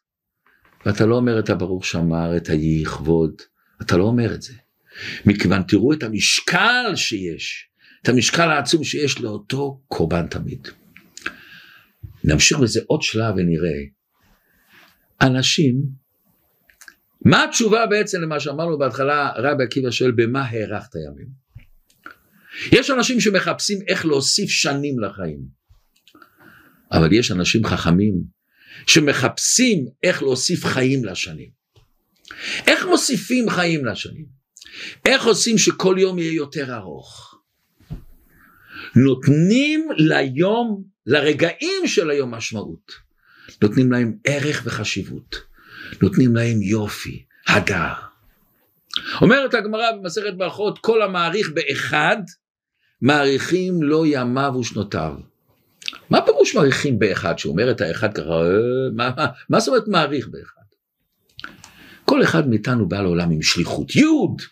ואתה 0.86 1.06
לא 1.06 1.14
אומר 1.14 1.38
את 1.38 1.50
הברוך 1.50 1.84
שאמר 1.86 2.36
את 2.36 2.48
היכבוד 2.48 3.42
אתה 3.82 3.96
לא 3.96 4.04
אומר 4.04 4.34
את 4.34 4.42
זה. 4.42 4.52
מכיוון 5.26 5.62
תראו 5.62 5.92
את 5.92 6.02
המשקל 6.02 6.92
שיש, 6.94 7.68
את 8.02 8.08
המשקל 8.08 8.50
העצום 8.50 8.84
שיש 8.84 9.20
לאותו 9.20 9.80
קורבן 9.88 10.26
תמיד. 10.26 10.68
נמשיך 12.24 12.58
בזה 12.58 12.80
עוד 12.86 13.02
שלב 13.02 13.34
ונראה. 13.36 13.80
אנשים, 15.22 15.82
מה 17.24 17.44
התשובה 17.44 17.86
בעצם 17.86 18.20
למה 18.20 18.40
שאמרנו 18.40 18.78
בהתחלה, 18.78 19.32
רבי 19.36 19.64
עקיבא 19.64 19.90
שואל, 19.90 20.10
במה 20.10 20.42
הארכת 20.42 20.94
ימים? 20.94 21.44
יש 22.72 22.90
אנשים 22.90 23.20
שמחפשים 23.20 23.78
איך 23.88 24.06
להוסיף 24.06 24.50
שנים 24.50 25.00
לחיים, 25.00 25.38
אבל 26.92 27.12
יש 27.12 27.32
אנשים 27.32 27.64
חכמים 27.64 28.14
שמחפשים 28.86 29.86
איך 30.02 30.22
להוסיף 30.22 30.64
חיים 30.64 31.04
לשנים. 31.04 31.50
איך 32.66 32.86
מוסיפים 32.86 33.50
חיים 33.50 33.84
לשנים? 33.84 34.43
איך 35.04 35.24
עושים 35.24 35.58
שכל 35.58 35.96
יום 35.98 36.18
יהיה 36.18 36.32
יותר 36.32 36.74
ארוך? 36.74 37.34
נותנים 38.96 39.88
ליום, 39.96 40.84
לרגעים 41.06 41.86
של 41.86 42.10
היום 42.10 42.34
משמעות. 42.34 42.92
נותנים 43.62 43.92
להם 43.92 44.16
ערך 44.24 44.62
וחשיבות. 44.64 45.36
נותנים 46.02 46.36
להם 46.36 46.62
יופי, 46.62 47.24
הדר. 47.48 47.92
אומרת 49.20 49.54
הגמרא 49.54 49.92
במסכת 49.92 50.34
ברכות, 50.36 50.78
כל 50.78 51.02
המעריך 51.02 51.50
באחד, 51.54 52.16
מעריכים 53.02 53.82
לו 53.82 54.06
ימיו 54.06 54.54
ושנותיו. 54.60 55.14
מה 56.10 56.20
פירוש 56.26 56.54
מעריכים 56.54 56.98
באחד? 56.98 57.38
שהוא 57.38 57.52
אומר 57.52 57.70
את 57.70 57.80
האחד 57.80 58.14
ככה, 58.14 58.30
אה, 58.30 58.90
מה, 58.94 59.10
מה, 59.16 59.26
מה 59.48 59.60
זאת 59.60 59.68
אומרת 59.68 59.88
מעריך 59.88 60.28
באחד? 60.28 60.60
כל 62.04 62.22
אחד 62.22 62.48
מאיתנו 62.48 62.88
בא 62.88 63.00
לעולם 63.00 63.30
עם 63.30 63.42
שליחות, 63.42 63.96
יוד, 63.96 64.42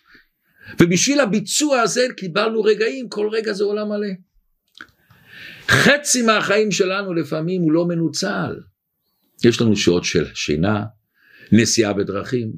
ובשביל 0.79 1.19
הביצוע 1.19 1.81
הזה 1.81 2.07
קיבלנו 2.17 2.63
רגעים, 2.63 3.09
כל 3.09 3.29
רגע 3.31 3.53
זה 3.53 3.63
עולם 3.63 3.89
מלא. 3.89 4.07
חצי 5.67 6.21
מהחיים 6.21 6.71
שלנו 6.71 7.13
לפעמים 7.13 7.61
הוא 7.61 7.71
לא 7.71 7.85
מנוצל. 7.85 8.55
יש 9.45 9.61
לנו 9.61 9.75
שעות 9.75 10.03
של 10.03 10.25
שינה, 10.33 10.83
נסיעה 11.51 11.93
בדרכים, 11.93 12.51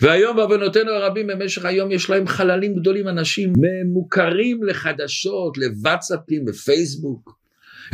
והיום 0.00 0.36
בעוונותינו 0.36 0.90
הרבים 0.90 1.26
במשך 1.26 1.64
היום 1.64 1.92
יש 1.92 2.10
להם 2.10 2.26
חללים 2.26 2.74
גדולים, 2.74 3.08
אנשים 3.08 3.52
מוכרים 3.92 4.62
לחדשות, 4.62 5.58
לוואטסאפים, 5.58 6.48
לפייסבוק. 6.48 7.40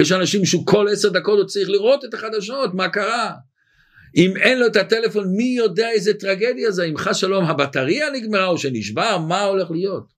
יש 0.01 0.13
אנשים 0.13 0.45
שהוא 0.45 0.67
כל 0.67 0.87
עשר 0.93 1.09
דקות 1.09 1.39
הוא 1.39 1.47
צריך 1.47 1.69
לראות 1.69 2.05
את 2.05 2.15
החדשות, 2.15 2.75
מה 2.75 2.89
קרה. 2.89 3.33
אם 4.17 4.37
אין 4.37 4.59
לו 4.59 4.67
את 4.67 4.77
הטלפון, 4.77 5.37
מי 5.37 5.55
יודע 5.59 5.91
איזה 5.91 6.15
טרגדיה 6.15 6.71
זה, 6.71 6.85
אם 6.85 6.97
חס 6.97 7.17
שלום 7.17 7.45
הבטריה 7.45 8.11
נגמרה 8.11 8.47
או 8.47 8.59
שנשבר, 8.59 9.19
מה 9.19 9.43
הולך 9.43 9.71
להיות? 9.71 10.17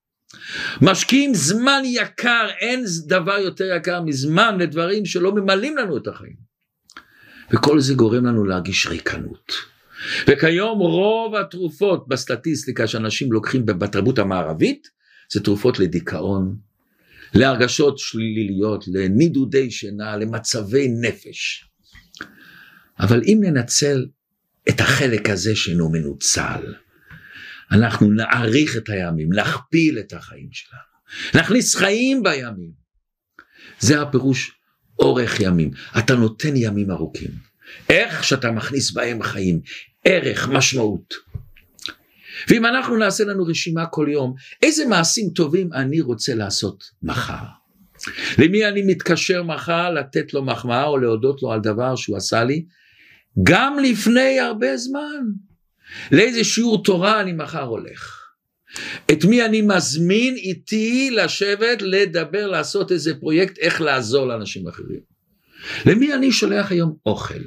משקיעים 0.82 1.34
זמן 1.34 1.82
יקר, 1.84 2.49
אין 2.61 2.84
דבר 3.07 3.39
יותר 3.39 3.64
יקר 3.76 4.03
מזמן 4.03 4.59
לדברים 4.59 5.05
שלא 5.05 5.32
ממלאים 5.32 5.76
לנו 5.76 5.97
את 5.97 6.07
החיים. 6.07 6.49
וכל 7.51 7.80
זה 7.80 7.95
גורם 7.95 8.26
לנו 8.26 8.45
להרגיש 8.45 8.86
ריקנות. 8.86 9.53
וכיום 10.28 10.78
רוב 10.78 11.34
התרופות 11.34 12.09
בסטטיסטיקה 12.09 12.86
שאנשים 12.86 13.32
לוקחים 13.32 13.66
בתרבות 13.66 14.18
המערבית 14.18 14.89
זה 15.32 15.41
תרופות 15.41 15.78
לדיכאון, 15.78 16.57
להרגשות 17.34 17.99
שליליות, 17.99 18.84
לנידודי 18.89 19.70
שינה, 19.70 20.16
למצבי 20.16 20.89
נפש. 21.01 21.68
אבל 23.01 23.22
אם 23.24 23.38
ננצל 23.42 24.07
את 24.68 24.80
החלק 24.80 25.30
הזה 25.30 25.57
שאינו 25.57 25.90
מנוצל, 25.90 26.74
אנחנו 27.72 28.11
נעריך 28.11 28.76
את 28.76 28.88
הימים, 28.88 29.32
נכפיל 29.32 29.99
את 29.99 30.12
החיים 30.12 30.49
שלנו, 30.53 31.42
נכניס 31.42 31.76
חיים 31.76 32.22
בימים. 32.22 32.72
זה 33.80 34.03
הפירוש 34.03 34.53
אורך 34.99 35.40
ימים, 35.40 35.70
אתה 35.99 36.14
נותן 36.14 36.57
ימים 36.57 36.90
ארוכים. 36.90 37.30
איך 37.88 38.24
שאתה 38.24 38.51
מכניס 38.51 38.90
בהם 38.90 39.22
חיים, 39.22 39.61
ערך, 40.05 40.49
משמעות. 40.49 41.14
ואם 42.49 42.66
אנחנו 42.66 42.96
נעשה 42.96 43.24
לנו 43.24 43.44
רשימה 43.44 43.86
כל 43.86 44.07
יום, 44.11 44.34
איזה 44.62 44.86
מעשים 44.86 45.30
טובים 45.34 45.72
אני 45.72 46.01
רוצה 46.01 46.34
לעשות 46.34 46.84
מחר? 47.03 47.44
למי 48.38 48.68
אני 48.68 48.82
מתקשר 48.82 49.42
מחר 49.42 49.90
לתת 49.90 50.34
לו 50.34 50.44
מחמאה 50.44 50.84
או 50.84 50.99
להודות 50.99 51.42
לו 51.42 51.53
על 51.53 51.61
דבר 51.61 51.96
שהוא 51.96 52.16
עשה 52.16 52.44
לי? 52.44 52.64
גם 53.43 53.78
לפני 53.78 54.41
הרבה 54.41 54.76
זמן. 54.76 55.24
לאיזה 56.12 56.45
שיעור 56.45 56.84
תורה 56.84 57.20
אני 57.20 57.32
מחר 57.32 57.62
הולך? 57.62 58.28
את 59.12 59.24
מי 59.24 59.45
אני 59.45 59.62
מזמין 59.62 60.34
איתי 60.34 61.11
לשבת, 61.11 61.82
לדבר, 61.82 62.47
לעשות 62.47 62.93
איזה 62.93 63.14
פרויקט, 63.14 63.59
איך 63.59 63.80
לעזור 63.80 64.26
לאנשים 64.26 64.68
אחרים? 64.68 65.01
למי 65.86 66.14
אני 66.14 66.32
שולח 66.32 66.70
היום 66.70 66.97
אוכל? 67.07 67.43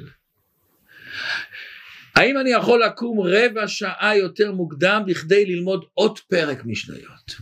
האם 2.14 2.38
אני 2.38 2.50
יכול 2.50 2.84
לקום 2.84 3.20
רבע 3.20 3.68
שעה 3.68 4.16
יותר 4.16 4.52
מוקדם 4.52 5.02
בכדי 5.06 5.46
ללמוד 5.46 5.84
עוד 5.94 6.18
פרק 6.18 6.64
משניות? 6.64 7.34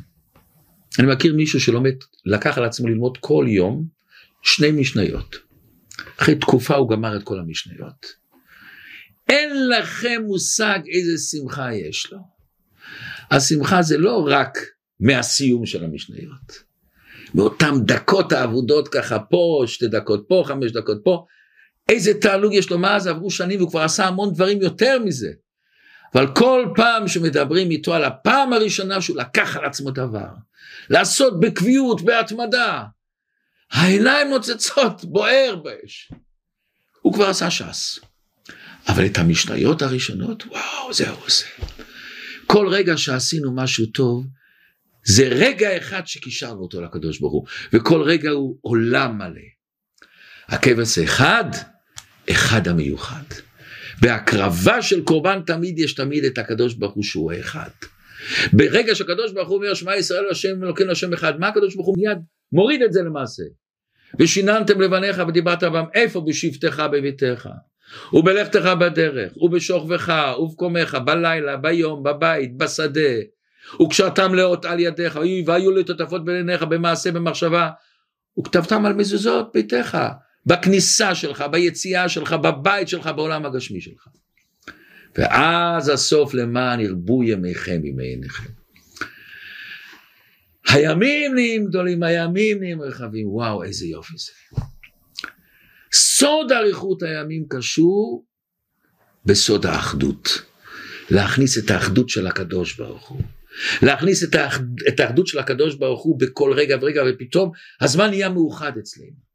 אני 0.98 1.12
מכיר 1.12 1.34
מישהו 1.34 1.60
שלומד, 1.60 1.94
לקח 2.26 2.58
על 2.58 2.64
עצמו 2.64 2.88
ללמוד 2.88 3.18
כל 3.20 3.46
יום 3.48 3.84
שני 4.42 4.70
משניות. 4.70 5.36
אחרי 6.16 6.34
תקופה 6.34 6.74
הוא 6.74 6.90
גמר 6.90 7.16
את 7.16 7.22
כל 7.22 7.38
המשניות. 7.38 8.19
אין 9.30 9.68
לכם 9.68 10.22
מושג 10.26 10.78
איזה 10.88 11.24
שמחה 11.30 11.74
יש 11.74 12.12
לו. 12.12 12.18
השמחה 13.30 13.82
זה 13.82 13.98
לא 13.98 14.26
רק 14.26 14.58
מהסיום 15.00 15.66
של 15.66 15.84
המשניות. 15.84 16.70
באותן 17.34 17.70
דקות 17.84 18.32
האבודות 18.32 18.88
ככה 18.88 19.18
פה, 19.18 19.64
שתי 19.66 19.88
דקות 19.88 20.24
פה, 20.28 20.42
חמש 20.46 20.72
דקות 20.72 21.00
פה, 21.04 21.24
איזה 21.88 22.20
תעלוג 22.20 22.54
יש 22.54 22.70
לו, 22.70 22.78
מה 22.78 22.96
אז 22.96 23.06
עברו 23.06 23.30
שנים 23.30 23.58
והוא 23.60 23.70
כבר 23.70 23.80
עשה 23.82 24.06
המון 24.06 24.34
דברים 24.34 24.62
יותר 24.62 24.98
מזה. 24.98 25.30
אבל 26.14 26.34
כל 26.34 26.66
פעם 26.76 27.08
שמדברים 27.08 27.70
איתו 27.70 27.94
על 27.94 28.04
הפעם 28.04 28.52
הראשונה 28.52 29.00
שהוא 29.00 29.16
לקח 29.16 29.56
על 29.56 29.64
עצמו 29.64 29.90
דבר, 29.90 30.28
לעשות 30.90 31.40
בקביעות, 31.40 32.02
בהתמדה, 32.02 32.84
העיניים 33.72 34.30
נוצצות, 34.30 35.04
בוער 35.04 35.56
באש. 35.56 36.12
הוא 37.02 37.14
כבר 37.14 37.28
עשה 37.28 37.50
ש"ס. 37.50 38.09
אבל 38.90 39.06
את 39.06 39.18
המשניות 39.18 39.82
הראשונות, 39.82 40.44
וואו, 40.46 40.92
זה 40.92 41.10
הוא 41.10 41.18
עושה. 41.26 41.46
כל 42.46 42.68
רגע 42.68 42.96
שעשינו 42.96 43.54
משהו 43.54 43.86
טוב, 43.86 44.26
זה 45.04 45.28
רגע 45.28 45.76
אחד 45.76 46.06
שקישרנו 46.06 46.60
אותו 46.60 46.80
לקדוש 46.80 47.18
ברוך 47.18 47.32
הוא, 47.32 47.46
וכל 47.72 48.02
רגע 48.02 48.30
הוא 48.30 48.58
עולם 48.60 49.18
מלא. 49.18 49.40
הכבש 50.48 50.98
אחד, 50.98 51.44
אחד 52.30 52.68
המיוחד. 52.68 53.22
בהקרבה 54.00 54.82
של 54.82 55.04
קורבן 55.04 55.40
תמיד 55.46 55.78
יש 55.78 55.94
תמיד 55.94 56.24
את 56.24 56.38
הקדוש 56.38 56.74
ברוך 56.74 56.94
הוא 56.94 57.04
שהוא 57.04 57.32
האחד. 57.32 57.70
ברגע 58.52 58.94
שהקדוש 58.94 59.32
ברוך 59.32 59.48
הוא 59.48 59.56
אומר 59.56 59.74
שמע 59.74 59.96
ישראל 59.96 60.24
השם 60.30 60.64
אלוקינו 60.64 60.92
השם 60.92 61.12
אחד, 61.12 61.40
מה 61.40 61.48
הקדוש 61.48 61.74
ברוך 61.74 61.86
הוא 61.86 61.96
מיד 61.98 62.18
מוריד 62.52 62.82
את 62.82 62.92
זה 62.92 63.02
למעשה. 63.02 63.42
ושיננתם 64.18 64.80
לבניך 64.80 65.22
ודיברת 65.28 65.62
בם 65.62 65.84
איפה 65.94 66.20
בשבתך 66.20 66.82
בביתך. 66.92 67.48
ובלכתך 68.12 68.72
בדרך, 68.80 69.32
ובשוכבך, 69.36 70.34
ובקומך, 70.38 70.98
בלילה, 71.04 71.56
ביום, 71.56 72.02
בבית, 72.02 72.56
בשדה, 72.56 73.10
וקשרתם 73.82 74.34
לאות 74.34 74.64
על 74.64 74.80
ידיך, 74.80 75.18
והיו 75.46 75.70
לטוטפות 75.70 76.24
בין 76.24 76.36
עיניך 76.36 76.62
במעשה, 76.62 77.12
במחשבה, 77.12 77.70
וכתבתם 78.38 78.86
על 78.86 78.92
מזוזות 78.92 79.50
ביתך, 79.54 79.98
בכניסה 80.46 81.14
שלך, 81.14 81.44
ביציאה 81.50 82.08
שלך, 82.08 82.32
בבית 82.32 82.88
שלך, 82.88 83.10
בעולם 83.16 83.46
הגשמי 83.46 83.80
שלך. 83.80 84.08
ואז 85.18 85.88
הסוף 85.88 86.34
למען 86.34 86.80
ירבו 86.80 87.22
ימיכם 87.24 87.84
ימי 87.84 88.06
עיניכם. 88.06 88.50
הימים 90.68 91.34
נהיים 91.34 91.66
גדולים, 91.66 92.02
הימים 92.02 92.58
נהיים 92.58 92.82
רחבים, 92.82 93.28
וואו 93.28 93.62
איזה 93.62 93.86
יופי 93.86 94.14
זה. 94.16 94.32
סוד 95.92 96.52
אריכות 96.52 97.02
הימים 97.02 97.44
קשור 97.48 98.24
בסוד 99.24 99.66
האחדות. 99.66 100.42
להכניס 101.10 101.58
את 101.58 101.70
האחדות 101.70 102.08
של 102.08 102.26
הקדוש 102.26 102.76
ברוך 102.76 103.08
הוא. 103.08 103.22
להכניס 103.82 104.24
את, 104.24 104.34
האח... 104.34 104.60
את 104.88 105.00
האחדות 105.00 105.26
של 105.26 105.38
הקדוש 105.38 105.74
ברוך 105.74 106.02
הוא 106.02 106.20
בכל 106.20 106.52
רגע 106.52 106.76
ורגע 106.80 107.02
ופתאום 107.08 107.50
הזמן 107.80 108.10
נהיה 108.10 108.28
מאוחד 108.28 108.72
אצלנו. 108.78 109.30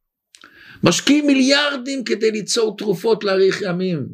משקיעים 0.83 1.27
מיליארדים 1.27 2.03
כדי 2.03 2.31
ליצור 2.31 2.77
תרופות 2.77 3.23
להאריך 3.23 3.61
ימים. 3.61 4.07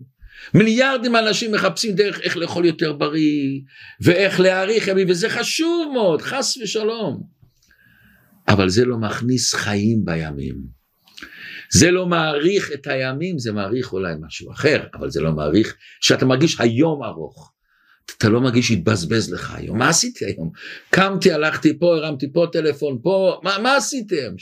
מיליארדים 0.54 1.16
אנשים 1.16 1.52
מחפשים 1.52 1.96
דרך 1.96 2.20
איך 2.22 2.38
לאכול 2.38 2.66
יותר 2.66 2.94
בריא 2.94 3.60
ואיך 4.02 4.40
להאריך 4.40 4.88
ימים 4.88 5.10
וזה 5.10 5.30
חשוב 5.30 5.92
מאוד 5.94 6.22
חס 6.22 6.58
ושלום. 6.58 7.24
אבל 8.48 8.70
זה 8.70 8.86
לא 8.86 8.98
מכניס 8.98 9.54
חיים 9.54 10.06
בימים. 10.06 10.81
זה 11.74 11.92
לא 11.92 12.06
מעריך 12.06 12.72
את 12.74 12.88
הימים, 12.88 13.40
זה 13.40 13.52
מעריך 13.52 13.94
אולי 13.94 14.14
משהו 14.22 14.52
אחר, 14.52 14.84
אבל 14.94 15.10
זה 15.10 15.22
לא 15.22 15.32
מעריך 15.32 15.76
שאתה 16.02 16.26
מרגיש 16.26 16.60
היום 16.60 17.04
ארוך. 17.04 17.54
אתה 18.18 18.30
לא 18.30 18.42
מרגיש 18.42 18.68
שהתבזבז 18.68 19.34
לך 19.34 19.56
היום, 19.56 19.78
מה 19.78 19.90
עשיתי 19.90 20.26
היום? 20.26 20.52
קמתי, 20.90 21.32
הלכתי 21.32 21.80
פה, 21.80 21.96
הרמתי 21.96 22.34
פה 22.34 22.46
טלפון, 22.52 23.00
פה, 23.04 23.40
מה, 23.44 23.58
מה 23.64 23.76
עשיתם? 23.76 24.36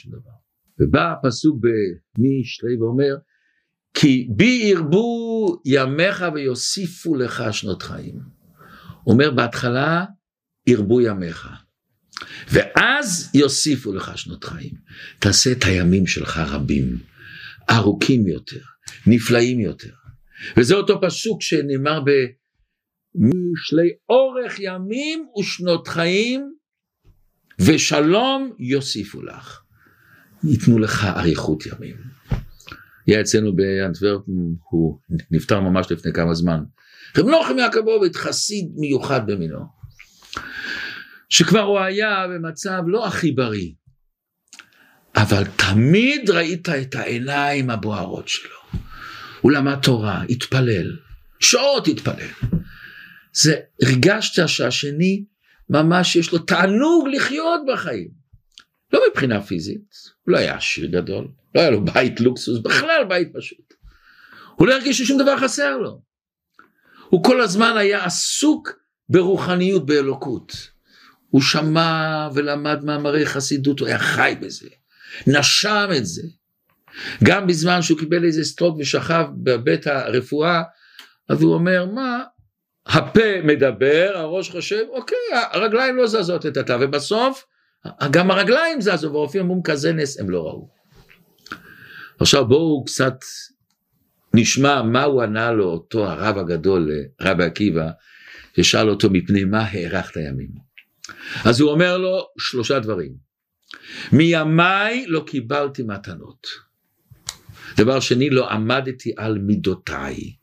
ובא 0.80 1.12
הפסוק 1.12 1.58
במשלי 1.62 2.78
ואומר, 2.80 3.16
כי 3.94 4.28
בי 4.36 4.62
ירבו 4.64 5.62
ימיך 5.66 6.26
ויוסיפו 6.34 7.16
לך 7.16 7.44
שנות 7.52 7.84
חיים. 7.84 8.20
אומר 9.08 9.32
בהתחלה, 9.32 10.06
ירבו 10.68 11.02
ימיך. 11.02 11.50
ואז 12.52 13.32
יוסיפו 13.34 13.94
לך 13.94 14.18
שנות 14.18 14.44
חיים. 14.44 14.74
תעשה 15.20 15.52
את 15.52 15.64
הימים 15.64 16.08
שלך 16.08 16.38
רבים. 16.38 17.09
ארוכים 17.72 18.28
יותר, 18.28 18.61
נפלאים 19.07 19.59
יותר. 19.59 19.93
וזה 20.57 20.76
אותו 20.76 21.01
פסוק 21.01 21.41
שנאמר 21.41 21.99
במשלי 21.99 23.89
אורך 24.09 24.59
ימים 24.59 25.26
ושנות 25.39 25.88
חיים 25.88 26.53
ושלום 27.61 28.53
יוסיפו 28.59 29.22
לך. 29.22 29.61
ייתנו 30.43 30.80
לך 30.80 31.03
אריכות 31.03 31.65
ימים. 31.65 31.95
היה 33.07 33.22
אצלנו 33.22 33.55
באנטוורפ, 33.55 34.24
הוא 34.70 34.99
נפטר 35.32 35.59
ממש 35.59 35.91
לפני 35.91 36.13
כמה 36.13 36.34
זמן. 36.34 36.63
רב 37.17 37.26
נוחם 37.26 37.57
יעקבוביץ, 37.57 38.15
חסיד 38.15 38.72
מיוחד 38.76 39.22
במינו, 39.28 39.59
שכבר 41.30 41.61
הוא 41.61 41.80
היה 41.80 42.26
במצב 42.28 42.82
לא 42.88 43.07
הכי 43.07 43.32
בריא, 43.32 43.72
אבל 45.22 45.43
תמיד 45.45 46.30
ראית 46.30 46.70
את 46.70 46.95
העיניים 46.95 47.70
הבוערות 47.70 48.28
שלו. 48.28 48.82
הוא 49.41 49.51
למד 49.51 49.80
תורה, 49.82 50.24
התפלל, 50.30 50.97
שעות 51.39 51.88
התפלל. 51.88 52.28
זה, 53.34 53.55
הרגשת 53.84 54.47
שהשני 54.47 55.24
ממש 55.70 56.15
יש 56.15 56.32
לו 56.32 56.39
תענוג 56.39 57.07
לחיות 57.07 57.61
בחיים. 57.74 58.07
לא 58.93 59.01
מבחינה 59.11 59.41
פיזית, 59.41 59.95
הוא 60.24 60.32
לא 60.32 60.38
היה 60.38 60.55
עשיר 60.55 60.86
גדול, 60.86 61.28
לא 61.55 61.61
היה 61.61 61.70
לו 61.70 61.86
בית 61.86 62.20
לוקסוס, 62.22 62.59
בכלל 62.59 63.05
בית 63.09 63.28
פשוט. 63.34 63.74
הוא 64.55 64.67
לא 64.67 64.74
הרגיש 64.74 64.97
ששום 64.97 65.22
דבר 65.22 65.38
חסר 65.38 65.78
לו. 65.78 66.01
הוא 67.09 67.24
כל 67.24 67.41
הזמן 67.41 67.78
היה 67.78 68.05
עסוק 68.05 68.70
ברוחניות, 69.09 69.86
באלוקות. 69.86 70.70
הוא 71.30 71.41
שמע 71.41 72.28
ולמד 72.34 72.84
מאמרי 72.84 73.26
חסידות, 73.26 73.80
הוא 73.80 73.88
היה 73.88 73.99
חי 73.99 74.36
בזה. 74.41 74.67
נשם 75.28 75.89
את 75.97 76.05
זה. 76.05 76.22
גם 77.24 77.47
בזמן 77.47 77.82
שהוא 77.82 77.99
קיבל 77.99 78.26
איזה 78.26 78.43
סטרוק 78.43 78.78
ושכב 78.80 79.26
בבית 79.43 79.88
הרפואה, 79.88 80.64
אז 81.30 81.41
הוא 81.41 81.53
אומר, 81.53 81.86
מה, 81.86 82.24
הפה 82.86 83.41
מדבר, 83.43 84.12
הראש 84.16 84.49
חושב, 84.49 84.84
אוקיי, 84.89 85.18
הרגליים 85.51 85.97
לא 85.97 86.07
זזות 86.07 86.45
את 86.45 86.57
התא, 86.57 86.78
ובסוף 86.82 87.45
גם 88.12 88.32
הרגליים 88.32 88.82
זזו, 88.82 89.14
והרופאים 89.14 89.43
אמרו 89.43 89.64
כזה 89.64 89.93
נס, 89.93 90.20
הם 90.20 90.30
לא 90.30 90.39
ראו. 90.47 90.70
עכשיו 92.20 92.47
בואו 92.47 92.84
קצת 92.86 93.16
נשמע 94.34 94.82
מה 94.82 95.03
הוא 95.03 95.22
ענה 95.22 95.51
לו 95.51 95.66
אותו 95.66 96.05
הרב 96.05 96.38
הגדול 96.38 96.91
רבי 97.22 97.43
עקיבא 97.43 97.89
ששאל 98.55 98.89
אותו 98.89 99.10
מפני 99.10 99.43
מה 99.43 99.66
הארכת 99.72 100.16
ימים 100.16 100.49
אז 101.45 101.60
הוא 101.60 101.72
אומר 101.72 101.97
לו 101.97 102.28
שלושה 102.39 102.80
דברים 102.80 103.29
מימיי 104.11 105.05
לא 105.07 105.24
קיבלתי 105.28 105.84
מתנות 105.84 106.47
דבר 107.78 107.99
שני 107.99 108.30
לא 108.30 108.49
עמדתי 108.49 109.11
על 109.17 109.39
מידותיי 109.39 110.34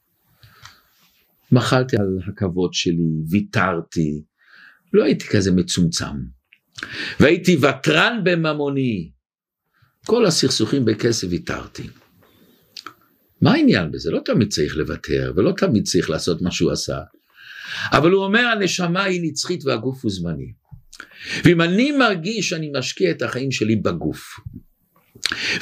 מחלתי 1.52 1.96
על 1.96 2.18
הכבוד 2.28 2.74
שלי 2.74 3.22
ויתרתי 3.30 4.22
לא 4.92 5.04
הייתי 5.04 5.26
כזה 5.26 5.52
מצומצם 5.52 6.16
והייתי 7.20 7.56
ותרן 7.56 8.20
בממוני 8.24 9.10
כל 10.06 10.26
הסכסוכים 10.26 10.84
בכסף 10.84 11.26
ויתרתי 11.30 11.88
מה 13.40 13.52
העניין 13.52 13.90
בזה? 13.90 14.10
לא 14.10 14.20
תמיד 14.24 14.48
צריך 14.48 14.76
לוותר 14.76 15.32
ולא 15.36 15.52
תמיד 15.56 15.84
צריך 15.84 16.10
לעשות 16.10 16.42
מה 16.42 16.50
שהוא 16.50 16.72
עשה. 16.72 16.98
אבל 17.92 18.10
הוא 18.10 18.24
אומר 18.24 18.46
הנשמה 18.46 19.02
היא 19.02 19.20
נצחית 19.22 19.64
והגוף 19.64 20.02
הוא 20.02 20.12
זמני. 20.12 20.52
ואם 21.44 21.60
אני 21.60 21.92
מרגיש 21.92 22.48
שאני 22.48 22.70
משקיע 22.74 23.10
את 23.10 23.22
החיים 23.22 23.52
שלי 23.52 23.76
בגוף, 23.76 24.40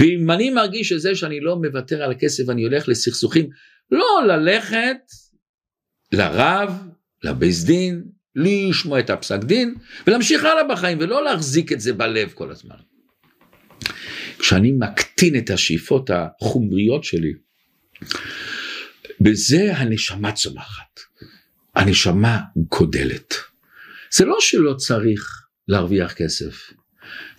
ואם 0.00 0.30
אני 0.30 0.50
מרגיש 0.50 0.88
שזה 0.88 1.14
שאני 1.14 1.40
לא 1.40 1.56
מוותר 1.56 2.02
על 2.02 2.10
הכסף 2.10 2.42
ואני 2.46 2.62
הולך 2.62 2.88
לסכסוכים, 2.88 3.48
לא 3.90 4.26
ללכת 4.26 4.96
לרב, 6.12 6.70
לבייס 7.22 7.62
דין, 7.62 8.04
לשמוע 8.36 9.00
את 9.00 9.10
הפסק 9.10 9.44
דין 9.44 9.74
ולהמשיך 10.06 10.44
הלאה 10.44 10.64
בחיים 10.64 10.98
ולא 11.00 11.24
להחזיק 11.24 11.72
את 11.72 11.80
זה 11.80 11.92
בלב 11.92 12.32
כל 12.34 12.50
הזמן. 12.50 12.76
כשאני 14.38 14.72
מקטין 14.72 15.36
את 15.36 15.50
השאיפות 15.50 16.10
החומריות 16.10 17.04
שלי 17.04 17.32
בזה 19.20 19.76
הנשמה 19.76 20.32
צומחת, 20.32 21.00
הנשמה 21.74 22.40
גודלת. 22.56 23.34
זה 24.16 24.24
לא 24.24 24.36
שלא 24.40 24.74
צריך 24.74 25.46
להרוויח 25.68 26.12
כסף, 26.12 26.70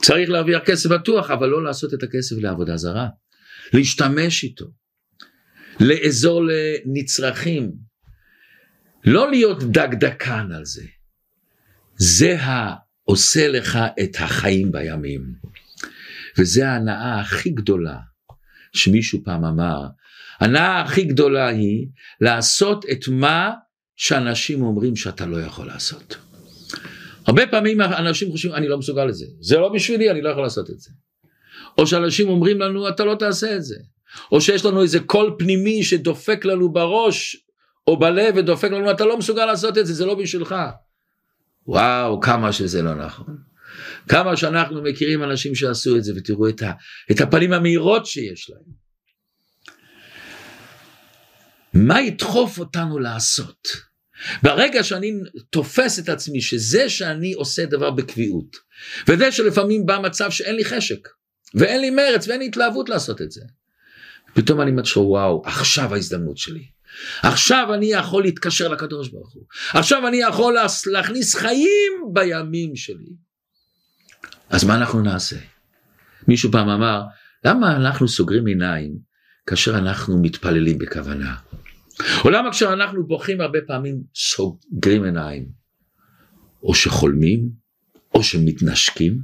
צריך 0.01 0.29
להרוויח 0.29 0.61
כסף 0.65 0.89
בטוח, 0.89 1.31
אבל 1.31 1.47
לא 1.47 1.63
לעשות 1.63 1.93
את 1.93 2.03
הכסף 2.03 2.35
לעבודה 2.37 2.77
זרה, 2.77 3.07
להשתמש 3.73 4.43
איתו, 4.43 4.65
לאזור 5.79 6.41
לנצרכים, 6.43 7.71
לא 9.05 9.31
להיות 9.31 9.63
דקדקן 9.63 10.51
על 10.51 10.65
זה. 10.65 10.83
זה 11.97 12.37
העושה 12.39 13.47
לך 13.47 13.79
את 14.03 14.15
החיים 14.19 14.71
בימים. 14.71 15.33
וזה 16.37 16.69
ההנאה 16.69 17.19
הכי 17.19 17.49
גדולה 17.49 17.97
שמישהו 18.73 19.21
פעם 19.23 19.45
אמר, 19.45 19.87
הנאה 20.39 20.81
הכי 20.81 21.03
גדולה 21.03 21.47
היא 21.47 21.87
לעשות 22.21 22.85
את 22.91 23.07
מה 23.07 23.51
שאנשים 23.95 24.61
אומרים 24.61 24.95
שאתה 24.95 25.25
לא 25.25 25.41
יכול 25.41 25.67
לעשות. 25.67 26.17
הרבה 27.27 27.47
פעמים 27.47 27.81
אנשים 27.81 28.31
חושבים 28.31 28.55
אני 28.55 28.67
לא 28.67 28.77
מסוגל 28.77 29.05
לזה, 29.05 29.25
זה 29.39 29.57
לא 29.57 29.69
בשבילי 29.69 30.11
אני 30.11 30.21
לא 30.21 30.29
יכול 30.29 30.43
לעשות 30.43 30.69
את 30.69 30.79
זה. 30.79 30.91
או 31.77 31.87
שאנשים 31.87 32.29
אומרים 32.29 32.61
לנו 32.61 32.89
אתה 32.89 33.05
לא 33.05 33.15
תעשה 33.15 33.55
את 33.55 33.63
זה. 33.63 33.75
או 34.31 34.41
שיש 34.41 34.65
לנו 34.65 34.81
איזה 34.81 34.99
קול 34.99 35.35
פנימי 35.39 35.83
שדופק 35.83 36.45
לנו 36.45 36.73
בראש 36.73 37.37
או 37.87 37.99
בלב 37.99 38.33
ודופק 38.37 38.71
לנו 38.71 38.91
אתה 38.91 39.05
לא 39.05 39.17
מסוגל 39.17 39.45
לעשות 39.45 39.77
את 39.77 39.85
זה 39.85 39.93
זה 39.93 40.05
לא 40.05 40.15
בשבילך. 40.15 40.55
וואו 41.67 42.19
כמה 42.19 42.53
שזה 42.53 42.81
לא 42.81 42.93
נכון. 42.93 43.37
כמה 44.09 44.37
שאנחנו 44.37 44.81
מכירים 44.81 45.23
אנשים 45.23 45.55
שעשו 45.55 45.97
את 45.97 46.03
זה 46.03 46.13
ותראו 46.15 46.49
את, 46.49 46.61
ה, 46.61 46.71
את 47.11 47.21
הפנים 47.21 47.53
המהירות 47.53 48.05
שיש 48.05 48.49
להם. 48.49 48.85
מה 51.73 52.01
ידחוף 52.01 52.59
אותנו 52.59 52.99
לעשות? 52.99 53.67
ברגע 54.43 54.83
שאני 54.83 55.13
תופס 55.49 55.99
את 55.99 56.09
עצמי 56.09 56.41
שזה 56.41 56.89
שאני 56.89 57.33
עושה 57.33 57.65
דבר 57.65 57.91
בקביעות, 57.91 58.57
וזה 59.07 59.31
שלפעמים 59.31 59.85
בא 59.85 59.99
מצב 59.99 60.31
שאין 60.31 60.55
לי 60.55 60.65
חשק, 60.65 61.07
ואין 61.53 61.81
לי 61.81 61.89
מרץ 61.89 62.27
ואין 62.27 62.39
לי 62.39 62.47
התלהבות 62.47 62.89
לעשות 62.89 63.21
את 63.21 63.31
זה, 63.31 63.41
פתאום 64.33 64.61
אני 64.61 64.71
אומר 64.71 64.83
וואו 64.95 65.41
עכשיו 65.45 65.93
ההזדמנות 65.93 66.37
שלי. 66.37 66.65
עכשיו 67.23 67.73
אני 67.73 67.85
יכול 67.85 68.23
להתקשר 68.23 68.67
לקדוש 68.67 69.09
ברוך 69.09 69.33
הוא. 69.33 69.43
עכשיו 69.73 70.07
אני 70.07 70.17
יכול 70.17 70.57
להכניס 70.91 71.35
חיים 71.35 71.93
בימים 72.13 72.75
שלי. 72.75 73.09
אז 74.49 74.63
מה 74.63 74.75
אנחנו 74.75 75.01
נעשה? 75.01 75.35
מישהו 76.27 76.51
פעם 76.51 76.69
אמר, 76.69 77.01
למה 77.45 77.75
אנחנו 77.75 78.07
סוגרים 78.07 78.45
עיניים 78.45 78.97
כאשר 79.45 79.77
אנחנו 79.77 80.21
מתפללים 80.21 80.77
בכוונה? 80.77 81.35
או 82.25 82.29
למה 82.29 82.51
כשאנחנו 82.51 83.07
בוכים 83.07 83.41
הרבה 83.41 83.59
פעמים 83.67 84.03
סוגרים 84.15 85.03
עיניים? 85.03 85.49
או 86.63 86.75
שחולמים, 86.75 87.49
או 88.15 88.23
שמתנשקים? 88.23 89.19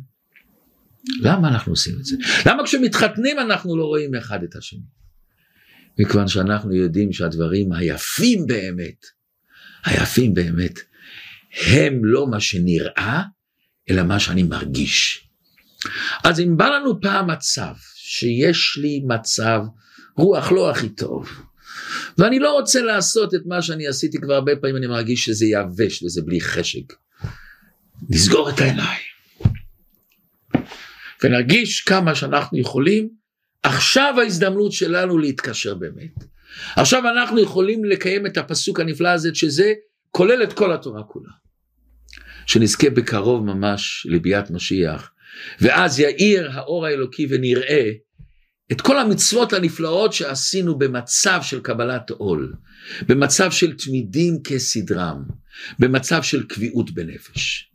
למה 1.22 1.48
אנחנו 1.48 1.72
עושים 1.72 1.96
את 2.00 2.06
זה? 2.06 2.16
למה 2.46 2.64
כשמתחתנים 2.64 3.40
אנחנו 3.40 3.78
לא 3.78 3.86
רואים 3.86 4.16
אחד 4.16 4.44
את 4.44 4.56
השני? 4.56 4.80
מכיוון 6.00 6.28
שאנחנו 6.28 6.76
יודעים 6.76 7.14
שהדברים 7.14 7.74
היפים 7.74 8.48
באמת, 8.48 9.06
היפים 9.86 10.34
באמת, 10.34 10.80
הם 11.68 12.06
לא 12.06 12.28
מה 12.28 12.40
שנראה, 12.40 13.24
אלא 13.90 14.04
מה 14.04 14.20
שאני 14.20 14.44
מרגיש. 14.44 15.28
אז 16.24 16.40
אם 16.40 16.58
בא 16.58 16.70
לנו 16.70 17.02
פעם 17.02 17.30
מצב 17.30 17.74
שיש 17.96 18.78
לי 18.82 19.02
מצב 19.08 19.62
רוח 20.18 20.52
לא 20.52 20.72
הכי 20.72 20.90
טוב, 20.90 21.30
ואני 22.18 22.40
לא 22.40 22.54
רוצה 22.54 22.82
לעשות 22.82 23.36
את 23.36 23.42
מה 23.46 23.62
שאני 23.62 23.88
עשיתי 23.88 24.18
כבר 24.18 24.34
הרבה 24.34 24.56
פעמים, 24.56 24.78
אני 24.78 24.88
מרגיש 24.88 25.26
שזה 25.26 25.46
יבש 25.46 26.04
וזה 26.04 26.22
בלי 26.22 26.42
חשק. 26.42 26.94
נסגור 28.10 28.50
את 28.50 28.60
העיניים. 28.60 29.12
ונרגיש 31.24 31.82
כמה 31.82 32.16
שאנחנו 32.16 32.58
יכולים, 32.58 33.10
עכשיו 33.64 34.16
ההזדמנות 34.20 34.72
שלנו 34.72 35.18
להתקשר 35.18 35.76
באמת. 35.76 36.24
עכשיו 36.76 37.04
אנחנו 37.08 37.40
יכולים 37.40 37.86
לקיים 37.86 38.26
את 38.26 38.38
הפסוק 38.38 38.80
הנפלא 38.80 39.10
הזה, 39.10 39.30
שזה 39.34 39.74
כולל 40.12 40.44
את 40.44 40.54
כל 40.54 40.74
התורה 40.74 41.04
כולה. 41.04 41.30
שנזכה 42.46 42.90
בקרוב 42.90 43.46
ממש 43.46 44.08
לביאת 44.10 44.52
משיח, 44.52 45.12
ואז 45.62 46.00
יאיר 46.00 46.52
האור 46.54 46.86
האלוקי 46.86 47.28
ונראה 47.30 47.92
את 48.72 48.82
כל 48.82 49.00
המצוות 49.00 49.54
הנפלאות 49.54 50.14
שעשינו 50.14 50.78
במצב 50.78 51.40
של 51.42 51.60
קבלת 51.60 52.10
עול, 52.10 52.54
במצב 53.08 53.52
של 53.52 53.78
תמידים 53.78 54.44
כסדרם, 54.44 55.24
במצב 55.80 56.24
של 56.24 56.44
קביעות 56.44 56.92
בנפש. 56.92 57.71